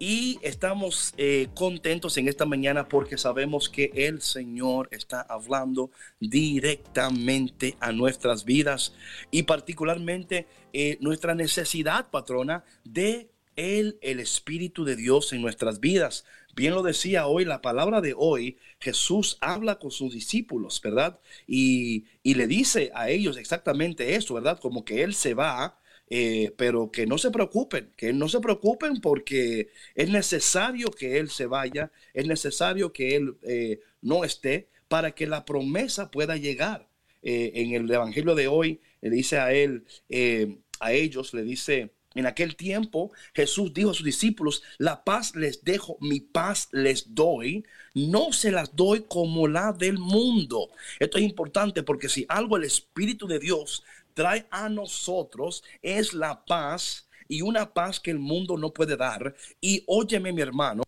[0.05, 7.77] Y estamos eh, contentos en esta mañana porque sabemos que el Señor está hablando directamente
[7.79, 8.95] a nuestras vidas
[9.31, 16.25] y particularmente eh, nuestra necesidad, patrona, de el, el Espíritu de Dios en nuestras vidas.
[16.57, 21.21] Bien lo decía hoy, la palabra de hoy, Jesús habla con sus discípulos, ¿verdad?
[21.47, 24.59] Y, y le dice a ellos exactamente eso, ¿verdad?
[24.59, 25.79] Como que Él se va,
[26.09, 31.31] eh, pero que no se preocupen, que no se preocupen porque es necesario que Él
[31.31, 36.87] se vaya, es necesario que Él eh, no esté para que la promesa pueda llegar.
[37.23, 41.93] Eh, en el Evangelio de hoy le dice a Él, eh, a ellos, le dice,
[42.15, 47.15] en aquel tiempo Jesús dijo a sus discípulos, la paz les dejo, mi paz les
[47.15, 50.71] doy, no se las doy como la del mundo.
[50.99, 53.85] Esto es importante porque si algo el Espíritu de Dios
[54.15, 59.35] trae a nosotros es la paz y una paz que el mundo no puede dar.
[59.61, 60.83] Y óyeme mi hermano,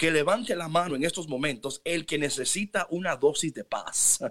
[0.00, 4.24] que levante la mano en estos momentos el que necesita una dosis de paz.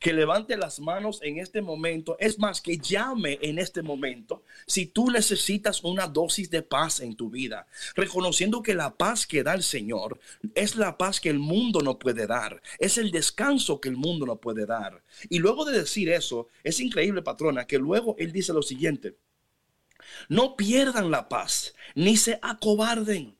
[0.00, 2.16] Que levante las manos en este momento.
[2.18, 7.14] Es más, que llame en este momento si tú necesitas una dosis de paz en
[7.14, 7.68] tu vida.
[7.94, 10.18] Reconociendo que la paz que da el Señor
[10.56, 12.60] es la paz que el mundo no puede dar.
[12.80, 15.04] Es el descanso que el mundo no puede dar.
[15.30, 19.16] Y luego de decir eso, es increíble, patrona, que luego él dice lo siguiente.
[20.28, 23.36] No pierdan la paz, ni se acobarden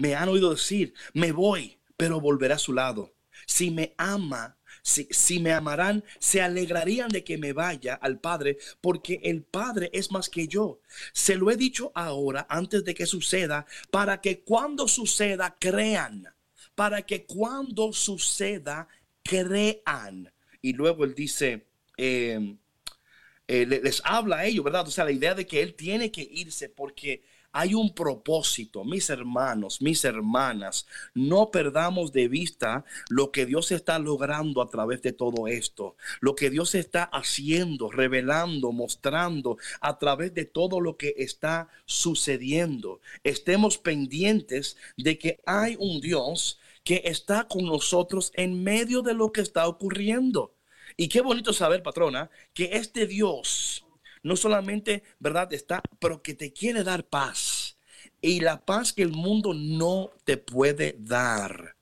[0.00, 3.12] me han oído decir, me voy, pero volveré a su lado.
[3.46, 8.56] Si me ama, si, si, me amarán, se alegrarían de que me vaya al Padre,
[8.80, 10.80] porque el Padre es más que yo.
[11.12, 16.26] Se lo he dicho ahora, antes de que suceda, para que cuando suceda, crean.
[16.74, 18.88] Para que cuando suceda,
[19.22, 20.32] crean.
[20.62, 21.66] Y luego él dice,
[21.98, 22.56] em,
[23.46, 24.88] eh, les habla a ellos, ¿verdad?
[24.88, 27.22] O sea, la idea de que él tiene que irse porque
[27.52, 30.86] hay un propósito, mis hermanos, mis hermanas.
[31.14, 36.34] No perdamos de vista lo que Dios está logrando a través de todo esto, lo
[36.34, 43.00] que Dios está haciendo, revelando, mostrando a través de todo lo que está sucediendo.
[43.24, 49.32] Estemos pendientes de que hay un Dios que está con nosotros en medio de lo
[49.32, 50.54] que está ocurriendo.
[50.96, 53.84] Y qué bonito saber, patrona, que este Dios
[54.22, 55.52] no solamente, ¿verdad?
[55.52, 57.76] Está, pero que te quiere dar paz.
[58.20, 61.76] Y la paz que el mundo no te puede dar.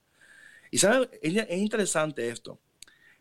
[0.71, 2.59] Y sabe, es interesante esto.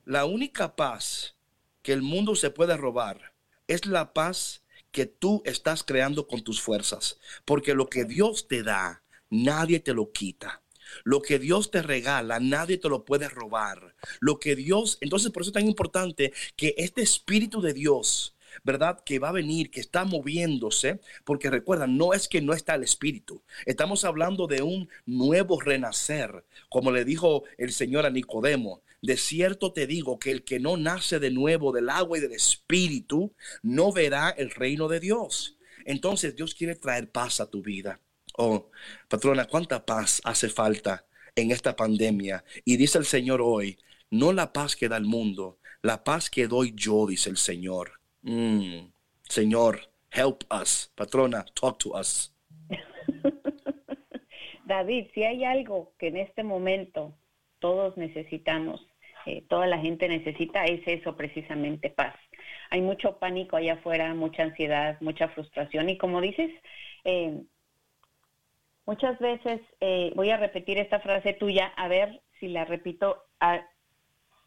[0.05, 1.37] La única paz
[1.83, 3.35] que el mundo se puede robar
[3.67, 7.19] es la paz que tú estás creando con tus fuerzas.
[7.45, 10.63] Porque lo que Dios te da, nadie te lo quita.
[11.05, 13.95] Lo que Dios te regala, nadie te lo puede robar.
[14.21, 18.35] Lo que Dios, entonces por eso es tan importante que este Espíritu de Dios
[18.65, 19.03] ¿verdad?
[19.05, 22.85] Que va a venir, que está moviéndose, porque recuerda, no es que no está el
[22.85, 23.43] Espíritu.
[23.67, 28.83] Estamos hablando de un nuevo renacer, como le dijo el Señor a Nicodemo.
[29.01, 32.33] De cierto te digo que el que no nace de nuevo del agua y del
[32.33, 33.33] Espíritu,
[33.63, 35.57] no verá el reino de Dios.
[35.85, 38.01] Entonces Dios quiere traer paz a tu vida.
[38.37, 38.71] Oh,
[39.09, 42.45] patrona, ¿cuánta paz hace falta en esta pandemia?
[42.65, 43.79] Y dice el Señor hoy,
[44.11, 47.98] no la paz que da el mundo, la paz que doy yo, dice el Señor.
[48.23, 48.93] Mm,
[49.29, 50.91] señor, help us.
[50.97, 52.35] Patrona, talk to us.
[54.67, 57.15] David, si hay algo que en este momento
[57.59, 58.87] todos necesitamos,
[59.27, 62.15] eh, toda la gente necesita, es eso precisamente, paz.
[62.71, 66.51] Hay mucho pánico allá afuera, mucha ansiedad, mucha frustración y como dices,
[67.05, 67.43] eh,
[68.85, 73.67] muchas veces, eh, voy a repetir esta frase tuya, a ver si la repito, a,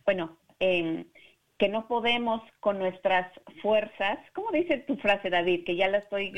[0.05, 1.05] bueno, eh,
[1.61, 3.31] que no podemos con nuestras
[3.61, 5.63] fuerzas, ¿cómo dice tu frase, David?
[5.63, 6.33] Que ya la estoy,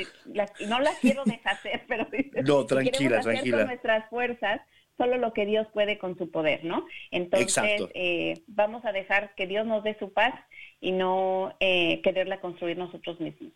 [0.68, 2.06] no la quiero deshacer, pero
[2.44, 3.60] no, tranquila, tranquila.
[3.60, 4.60] Con nuestras fuerzas,
[4.98, 6.86] solo lo que Dios puede con su poder, ¿no?
[7.10, 10.34] Entonces, eh, vamos a dejar que Dios nos dé su paz
[10.82, 13.54] y no eh, quererla construir nosotros mismos.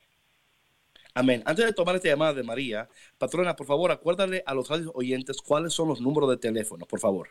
[1.15, 1.43] Amén.
[1.45, 2.87] Antes de tomar esta llamada de María,
[3.17, 7.27] patrona, por favor, acuérdale a los oyentes cuáles son los números de teléfono, por favor.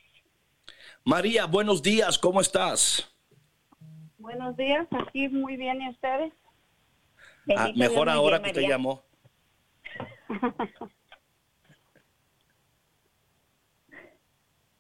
[1.04, 3.16] María, buenos días, ¿cómo estás?
[4.18, 6.34] Buenos días, aquí muy bien, ¿y ustedes?
[7.56, 9.04] Ah, mejor ahora que te llamó.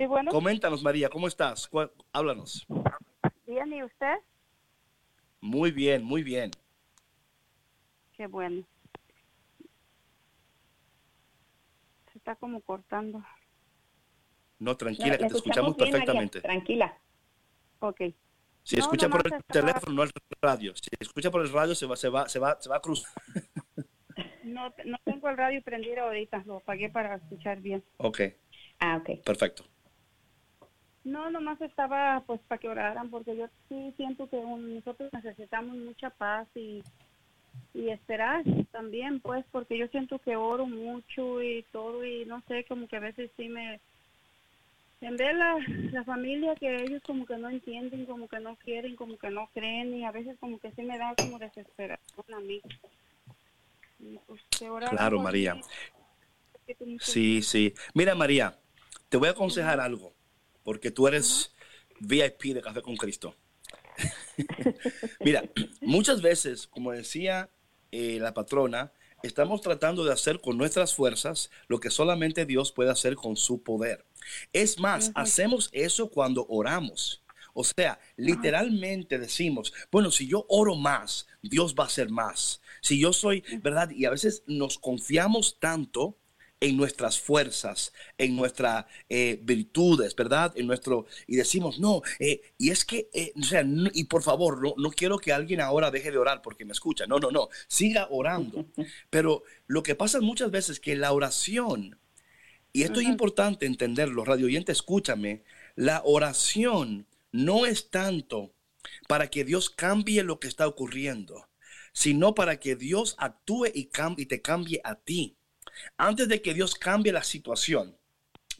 [0.06, 0.32] bueno.
[0.32, 1.70] Coméntanos, María, ¿cómo estás?
[2.12, 2.66] Háblanos.
[3.48, 4.16] Bien, ¿y usted?
[5.39, 6.52] Muy bien, muy bien.
[8.14, 8.66] Qué bueno.
[12.12, 13.24] Se está como cortando.
[14.60, 16.41] No, tranquila, que te escuchamos perfectamente.
[16.41, 16.98] tranquila.
[17.80, 18.02] Ok.
[18.64, 20.76] Si escucha por el teléfono, no el radio.
[20.76, 23.12] Si escucha por el radio, se va, se va, se va, se va a cruzar.
[24.43, 27.84] No, no tengo el radio prendido ahorita, lo apagué para escuchar bien.
[27.98, 28.22] Ok.
[28.80, 29.24] Ah, ok.
[29.26, 29.66] Perfecto.
[31.06, 36.10] No, nomás estaba pues para que oraran, porque yo sí siento que nosotros necesitamos mucha
[36.10, 36.82] paz y,
[37.76, 42.66] y esperar también, pues, porque yo siento que oro mucho y todo, y no sé,
[42.66, 43.80] como que a veces sí me...
[44.99, 45.58] En ver la,
[45.91, 49.47] la familia que ellos como que no entienden, como que no quieren, como que no
[49.53, 52.62] creen, y a veces como que sí me da como desesperación a mí.
[54.26, 54.41] Pues,
[54.89, 55.56] claro, María.
[56.99, 57.76] Sí, sí.
[57.93, 58.58] Mira, María,
[59.10, 60.16] te voy a aconsejar algo
[60.66, 61.53] porque tú eres
[62.01, 63.38] VIP de Café con Cristo.
[65.22, 65.49] Mira,
[65.80, 67.49] muchas veces, como decía
[67.91, 68.91] eh, la patrona,
[69.24, 73.63] estamos tratando de hacer con nuestras fuerzas lo que solamente Dios puede hacer con su
[73.63, 74.05] poder.
[74.51, 77.24] Es más, hacemos eso cuando oramos.
[77.53, 82.59] O sea, literalmente decimos, bueno, si yo oro más, Dios va a hacer más.
[82.82, 83.91] Si yo soy, ¿verdad?
[83.91, 86.18] Y a veces nos confiamos tanto
[86.66, 90.51] en nuestras fuerzas, en nuestras eh, virtudes, ¿verdad?
[90.55, 93.63] En nuestro, y decimos, no, eh, y es que, eh, o sea,
[93.93, 97.05] y por favor, no, no quiero que alguien ahora deje de orar porque me escucha,
[97.05, 98.66] no, no, no, siga orando.
[99.11, 101.99] Pero lo que pasa muchas veces es que la oración,
[102.74, 105.43] y esto es importante entenderlo, radio oyente, escúchame,
[105.76, 108.55] la oración no es tanto
[109.07, 111.47] para que Dios cambie lo que está ocurriendo,
[111.93, 115.38] sino para que Dios actúe y, y te cambie a ti.
[115.97, 117.97] Antes de que Dios cambie la situación,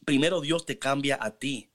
[0.05, 1.72] primero Dios te cambia a ti.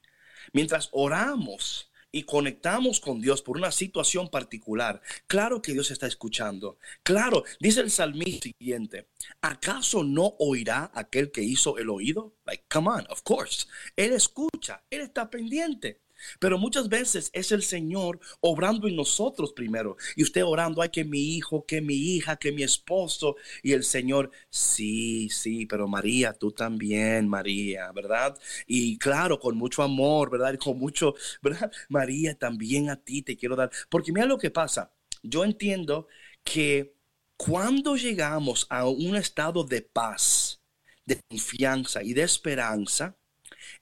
[0.52, 6.78] Mientras oramos y conectamos con Dios por una situación particular, claro que Dios está escuchando.
[7.02, 9.08] Claro, dice el salmista siguiente,
[9.40, 12.34] ¿acaso no oirá aquel que hizo el oído?
[12.46, 13.66] Like, come on, of course.
[13.96, 16.00] Él escucha, él está pendiente.
[16.38, 19.96] Pero muchas veces es el Señor obrando en nosotros primero.
[20.16, 23.36] Y usted orando, ay, que mi hijo, que mi hija, que mi esposo.
[23.62, 28.38] Y el Señor, sí, sí, pero María, tú también, María, ¿verdad?
[28.66, 30.54] Y claro, con mucho amor, ¿verdad?
[30.54, 31.70] Y con mucho, ¿verdad?
[31.88, 33.70] María, también a ti te quiero dar.
[33.88, 34.92] Porque mira lo que pasa.
[35.22, 36.08] Yo entiendo
[36.44, 36.94] que
[37.36, 40.62] cuando llegamos a un estado de paz,
[41.06, 43.16] de confianza y de esperanza,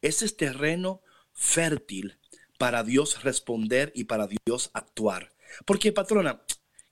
[0.00, 2.18] ese es terreno fértil
[2.58, 5.32] para Dios responder y para Dios actuar.
[5.64, 6.42] Porque, patrona,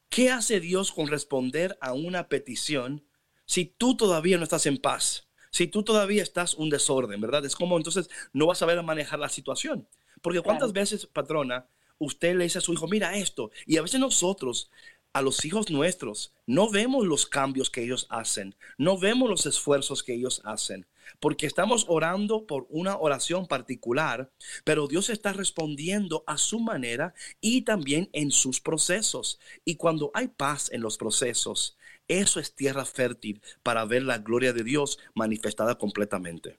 [0.08, 3.04] ¿qué hace Dios con responder a una petición
[3.44, 5.28] si tú todavía no estás en paz?
[5.50, 7.44] Si tú todavía estás un desorden, ¿verdad?
[7.44, 9.88] Es como entonces no vas a saber manejar la situación.
[10.22, 11.66] Porque cuántas veces, patrona,
[11.98, 14.70] usted le dice a su hijo, mira esto, y a veces nosotros
[15.12, 20.02] a los hijos nuestros, no vemos los cambios que ellos hacen, no vemos los esfuerzos
[20.02, 20.86] que ellos hacen,
[21.20, 24.30] porque estamos orando por una oración particular,
[24.64, 29.40] pero Dios está respondiendo a su manera y también en sus procesos.
[29.64, 31.76] Y cuando hay paz en los procesos,
[32.08, 36.58] eso es tierra fértil para ver la gloria de Dios manifestada completamente.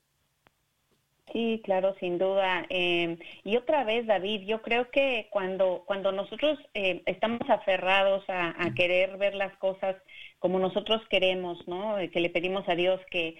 [1.33, 2.65] Sí, claro, sin duda.
[2.69, 8.55] Eh, y otra vez, David, yo creo que cuando, cuando nosotros eh, estamos aferrados a,
[8.75, 9.95] querer ver las cosas
[10.39, 11.97] como nosotros queremos, ¿no?
[12.11, 13.37] Que le pedimos a Dios que,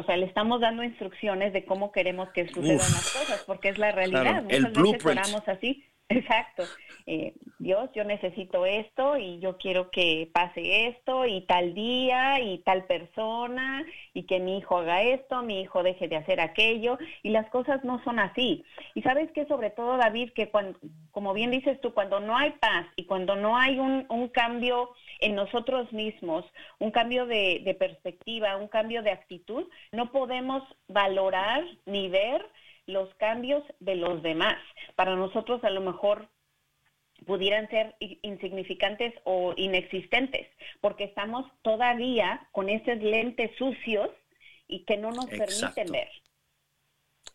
[0.00, 3.78] o sea, le estamos dando instrucciones de cómo queremos que sucedan las cosas, porque es
[3.78, 4.42] la realidad.
[4.42, 5.84] Muchas veces oramos así.
[6.10, 6.64] Exacto.
[7.06, 12.58] Eh, Dios, yo necesito esto y yo quiero que pase esto y tal día y
[12.58, 17.30] tal persona y que mi hijo haga esto, mi hijo deje de hacer aquello y
[17.30, 18.64] las cosas no son así.
[18.94, 20.78] Y sabes que sobre todo, David, que cuando,
[21.12, 24.90] como bien dices tú, cuando no hay paz y cuando no hay un, un cambio
[25.20, 26.44] en nosotros mismos,
[26.80, 32.44] un cambio de, de perspectiva, un cambio de actitud, no podemos valorar ni ver
[32.90, 34.56] los cambios de los demás.
[34.96, 36.28] Para nosotros a lo mejor
[37.26, 40.46] pudieran ser insignificantes o inexistentes,
[40.80, 44.10] porque estamos todavía con esos lentes sucios
[44.66, 46.08] y que no nos permiten ver.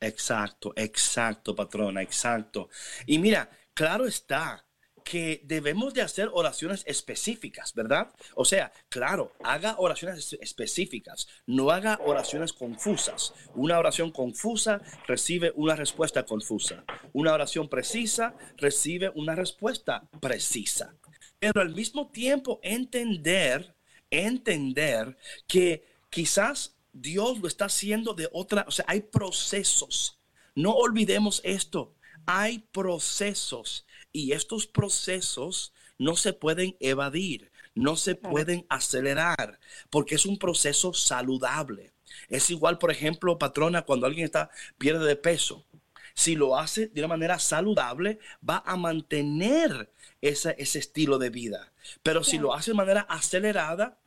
[0.01, 2.69] Exacto, exacto, patrona, exacto.
[3.05, 4.64] Y mira, claro está,
[5.05, 8.11] que debemos de hacer oraciones específicas, ¿verdad?
[8.33, 13.31] O sea, claro, haga oraciones específicas, no haga oraciones confusas.
[13.53, 16.83] Una oración confusa recibe una respuesta confusa.
[17.13, 20.95] Una oración precisa recibe una respuesta precisa.
[21.37, 23.75] Pero al mismo tiempo entender,
[24.09, 25.15] entender
[25.47, 30.19] que quizás Dios lo está haciendo de otra, o sea, hay procesos.
[30.55, 31.93] No olvidemos esto,
[32.25, 33.85] hay procesos
[34.15, 39.59] y estos procesos no se pueden evadir, no se pueden acelerar,
[39.89, 41.91] porque es un proceso saludable.
[42.29, 45.65] Es igual, por ejemplo, patrona, cuando alguien está pierde de peso.
[46.13, 49.91] Si lo hace de una manera saludable, va a mantener
[50.21, 51.73] ese, ese estilo de vida.
[52.01, 53.97] Pero si lo hace de manera acelerada,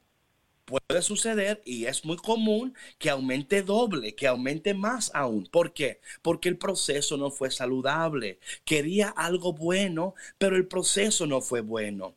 [0.69, 5.47] puede suceder y es muy común que aumente doble, que aumente más aún.
[5.47, 6.01] ¿Por qué?
[6.23, 8.39] Porque el proceso no fue saludable.
[8.65, 12.15] Quería algo bueno, pero el proceso no fue bueno.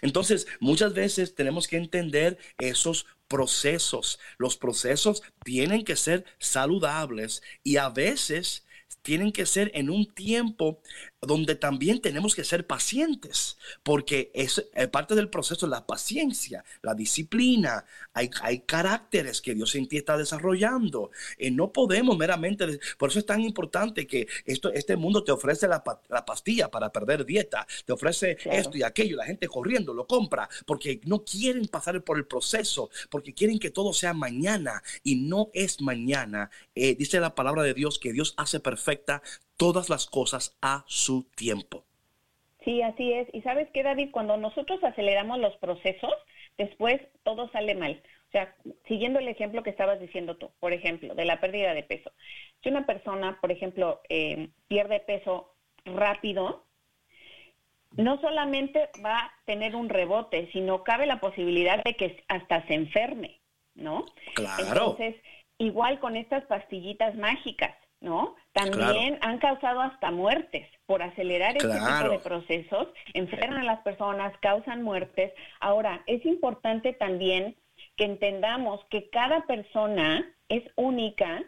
[0.00, 4.18] Entonces, muchas veces tenemos que entender esos procesos.
[4.38, 8.64] Los procesos tienen que ser saludables y a veces
[9.02, 10.80] tienen que ser en un tiempo
[11.22, 16.94] donde también tenemos que ser pacientes, porque es eh, parte del proceso la paciencia, la
[16.94, 17.84] disciplina.
[18.12, 21.12] Hay, hay caracteres que Dios en ti está desarrollando.
[21.38, 25.30] y eh, no podemos meramente, por eso es tan importante que esto, este mundo te
[25.30, 30.06] ofrece la, pastilla para perder dieta, te ofrece esto y aquello, la gente corriendo lo
[30.08, 35.16] compra, porque no quieren pasar por el proceso, porque quieren que todo sea mañana y
[35.16, 36.50] no es mañana.
[36.74, 39.22] Eh, dice la palabra de Dios que Dios hace perfecta
[39.56, 41.84] todas las cosas a su tiempo.
[42.64, 43.28] Sí, así es.
[43.32, 46.12] Y sabes qué, David, cuando nosotros aceleramos los procesos,
[46.58, 48.02] después todo sale mal.
[48.28, 48.54] O sea,
[48.88, 52.12] siguiendo el ejemplo que estabas diciendo tú, por ejemplo, de la pérdida de peso.
[52.62, 56.64] Si una persona, por ejemplo, eh, pierde peso rápido,
[57.96, 62.74] no solamente va a tener un rebote, sino cabe la posibilidad de que hasta se
[62.74, 63.40] enferme,
[63.74, 64.06] ¿no?
[64.34, 64.62] Claro.
[64.62, 65.16] Entonces,
[65.58, 67.76] igual con estas pastillitas mágicas.
[68.02, 68.34] ¿No?
[68.52, 74.36] También han causado hasta muertes por acelerar este tipo de procesos, enferman a las personas,
[74.42, 75.32] causan muertes.
[75.60, 77.56] Ahora, es importante también
[77.96, 81.44] que entendamos que cada persona es única,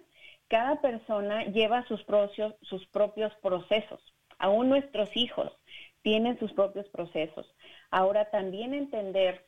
[0.49, 4.01] cada persona lleva sus propios, sus propios procesos.
[4.39, 5.53] Aún nuestros hijos
[6.03, 7.47] tienen sus propios procesos.
[7.91, 9.45] Ahora, también entender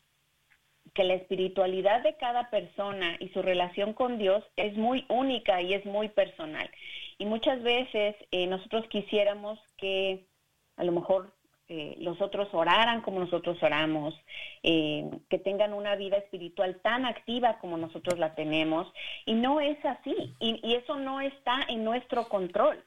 [0.96, 5.74] que la espiritualidad de cada persona y su relación con Dios es muy única y
[5.74, 6.68] es muy personal.
[7.18, 10.24] Y muchas veces eh, nosotros quisiéramos que
[10.76, 11.34] a lo mejor
[11.68, 14.14] eh, los otros oraran como nosotros oramos,
[14.62, 18.90] eh, que tengan una vida espiritual tan activa como nosotros la tenemos,
[19.26, 22.82] y no es así, y eso no está en nuestro control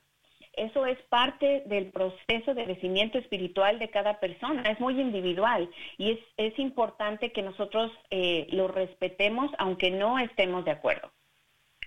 [0.54, 6.12] eso es parte del proceso de crecimiento espiritual de cada persona, es muy individual y
[6.12, 11.12] es, es importante que nosotros eh, lo respetemos aunque no estemos de acuerdo.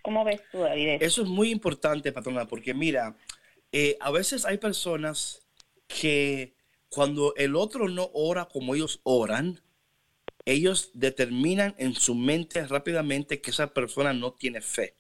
[0.03, 1.03] ¿Cómo ves tú, David?
[1.03, 3.17] Eso es muy importante, patrona, porque mira,
[3.71, 5.47] eh, a veces hay personas
[5.87, 6.55] que
[6.89, 9.61] cuando el otro no ora como ellos oran,
[10.45, 14.97] ellos determinan en su mente rápidamente que esa persona no tiene fe.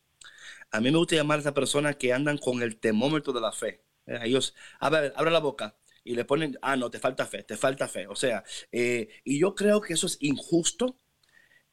[0.72, 3.52] A mí me gusta llamar a esa persona que andan con el termómetro de la
[3.52, 3.84] fe.
[4.06, 7.42] Eh, ellos, a ver, abre la boca y le ponen, ah, no, te falta fe,
[7.42, 8.06] te falta fe.
[8.06, 8.42] O sea,
[8.72, 10.98] eh, y yo creo que eso es injusto,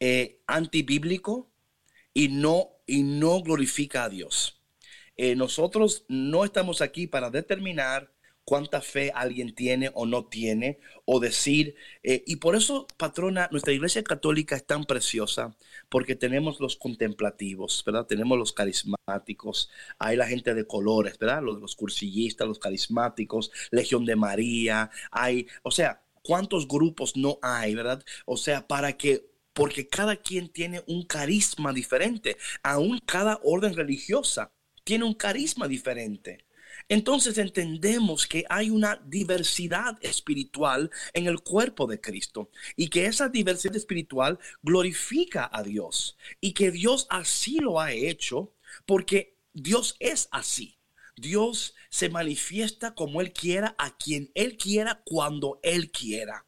[0.01, 1.49] eh, antibíblico
[2.13, 4.61] y no, y no glorifica a Dios.
[5.35, 8.13] nosotros no estamos aquí para determinar
[8.49, 13.73] cuánta fe alguien tiene o no tiene, o decir, eh, y por eso, patrona, nuestra
[13.73, 15.55] iglesia católica es tan preciosa,
[15.87, 18.07] porque tenemos los contemplativos, ¿verdad?
[18.07, 19.69] Tenemos los carismáticos,
[19.99, 21.43] hay la gente de colores, ¿verdad?
[21.43, 27.75] Los, los cursillistas, los carismáticos, Legión de María, hay, o sea, ¿cuántos grupos no hay,
[27.75, 28.03] ¿verdad?
[28.25, 34.51] O sea, para que porque cada quien tiene un carisma diferente, aún cada orden religiosa
[34.83, 36.48] tiene un carisma diferente.
[36.89, 43.29] Entonces entendemos que hay una diversidad espiritual en el cuerpo de Cristo y que esa
[43.29, 48.53] diversidad espiritual glorifica a Dios y que Dios así lo ha hecho
[48.87, 50.79] porque Dios es así.
[51.15, 56.45] Dios se manifiesta como Él quiera, a quien Él quiera, cuando Él quiera.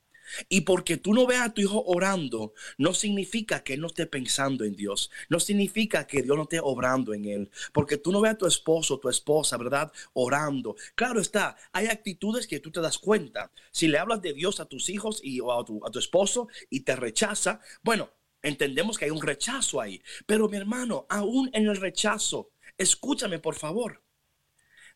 [0.49, 4.05] Y porque tú no veas a tu hijo orando, no significa que él no esté
[4.05, 5.11] pensando en Dios.
[5.29, 7.51] No significa que Dios no esté obrando en él.
[7.73, 9.91] Porque tú no veas a tu esposo, tu esposa, ¿verdad?
[10.13, 10.75] Orando.
[10.95, 13.51] Claro está, hay actitudes que tú te das cuenta.
[13.71, 16.47] Si le hablas de Dios a tus hijos y, o a tu, a tu esposo
[16.69, 18.09] y te rechaza, bueno,
[18.41, 20.01] entendemos que hay un rechazo ahí.
[20.25, 24.03] Pero mi hermano, aún en el rechazo, escúchame por favor.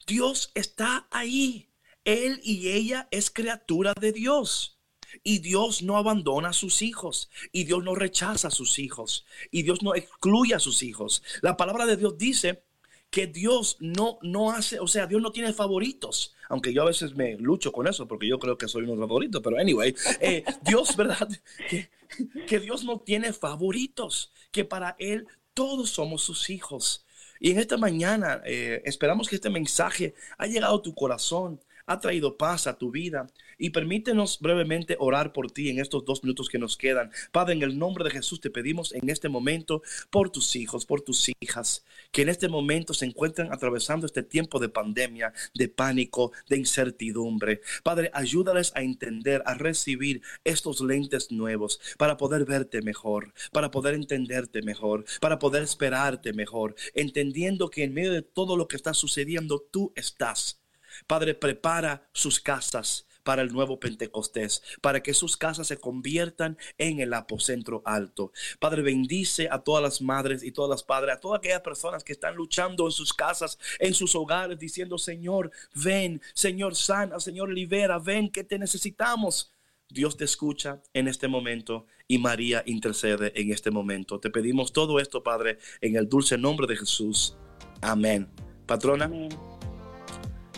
[0.08, 1.72] Dios está ahí.
[2.04, 4.75] Él y ella es criatura de Dios.
[5.24, 7.30] Y Dios no abandona a sus hijos.
[7.52, 9.26] Y Dios no rechaza a sus hijos.
[9.52, 11.24] Y Dios no excluye a sus hijos.
[11.42, 12.64] La palabra de Dios dice
[13.10, 16.36] que Dios no, no hace, o sea, Dios no tiene favoritos.
[16.50, 19.00] Aunque yo a veces me lucho con eso porque yo creo que soy uno de
[19.00, 19.42] los favoritos.
[19.42, 21.30] Pero anyway, eh, Dios, ¿verdad?
[21.70, 24.34] Que, Dios no tiene favoritos.
[24.52, 27.06] Que para Él todos somos sus hijos.
[27.40, 32.00] Y en esta mañana eh, esperamos que este mensaje haya llegado a tu corazón, ha
[32.00, 33.28] traído paz a tu vida
[33.58, 37.12] y permítenos brevemente orar por ti en estos dos minutos que nos quedan.
[37.32, 41.02] Padre, en el nombre de Jesús te pedimos en este momento por tus hijos, por
[41.02, 46.32] tus hijas, que en este momento se encuentran atravesando este tiempo de pandemia, de pánico,
[46.50, 47.62] de incertidumbre.
[47.84, 53.94] Padre, ayúdales a entender, a recibir estos lentes nuevos para poder verte mejor, para poder
[53.94, 58.94] entenderte mejor, para poder esperarte mejor, entendiendo que en medio de todo lo que está
[58.94, 60.65] sucediendo, tú estás.
[61.08, 67.00] Padre, prepara sus casas, para el nuevo Pentecostés, para que sus casas se conviertan en
[67.00, 68.32] el apocentro alto.
[68.60, 72.14] Padre, bendice a todas las madres y todas las padres, a todas aquellas personas que
[72.14, 77.98] están luchando en sus casas, en sus hogares, diciendo, Señor, ven, Señor, sana, Señor, libera,
[77.98, 79.52] ven que te necesitamos.
[79.90, 84.20] Dios te escucha en este momento y María intercede en este momento.
[84.20, 87.36] Te pedimos todo esto, Padre, en el dulce nombre de Jesús.
[87.82, 88.30] Amén.
[88.68, 89.12] Patrona,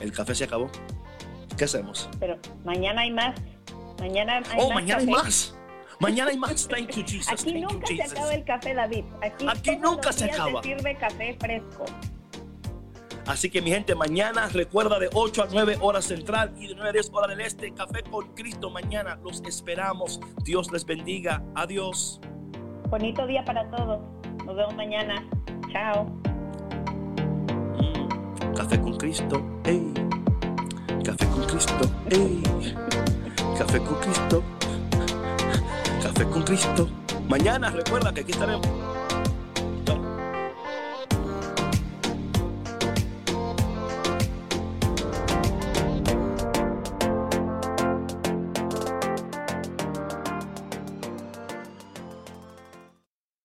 [0.02, 0.70] el café se acabó.
[1.58, 2.10] ¿Qué hacemos?
[2.20, 3.36] Pero mañana hay más.
[4.00, 5.56] Mañana hay oh, más mañana hay más.
[6.00, 6.68] Mañana hay más.
[6.68, 7.32] Thank you, Jesus.
[7.32, 9.06] Aquí Thank you, nunca se acaba el café, David.
[9.22, 10.64] Aquí, Aquí todos nunca los se días acaba.
[10.64, 11.86] sirve café fresco.
[13.26, 16.90] Así que mi gente, mañana recuerda de 8 a 9 horas central y de 9
[16.90, 17.74] a 10 horas del este.
[17.74, 18.70] Café con Cristo.
[18.70, 20.22] Mañana los esperamos.
[20.44, 21.44] Dios les bendiga.
[21.56, 22.22] Adiós.
[22.90, 24.00] Bonito día para todos.
[24.46, 25.28] Nos vemos mañana.
[25.74, 26.22] Chao.
[28.58, 29.44] Café con Cristo.
[29.66, 29.94] Ey.
[31.04, 31.90] Café con Cristo.
[32.10, 32.42] Ey.
[33.56, 34.44] Café con Cristo.
[36.02, 36.90] Café con Cristo.
[37.30, 38.66] Mañana recuerda que aquí estaremos.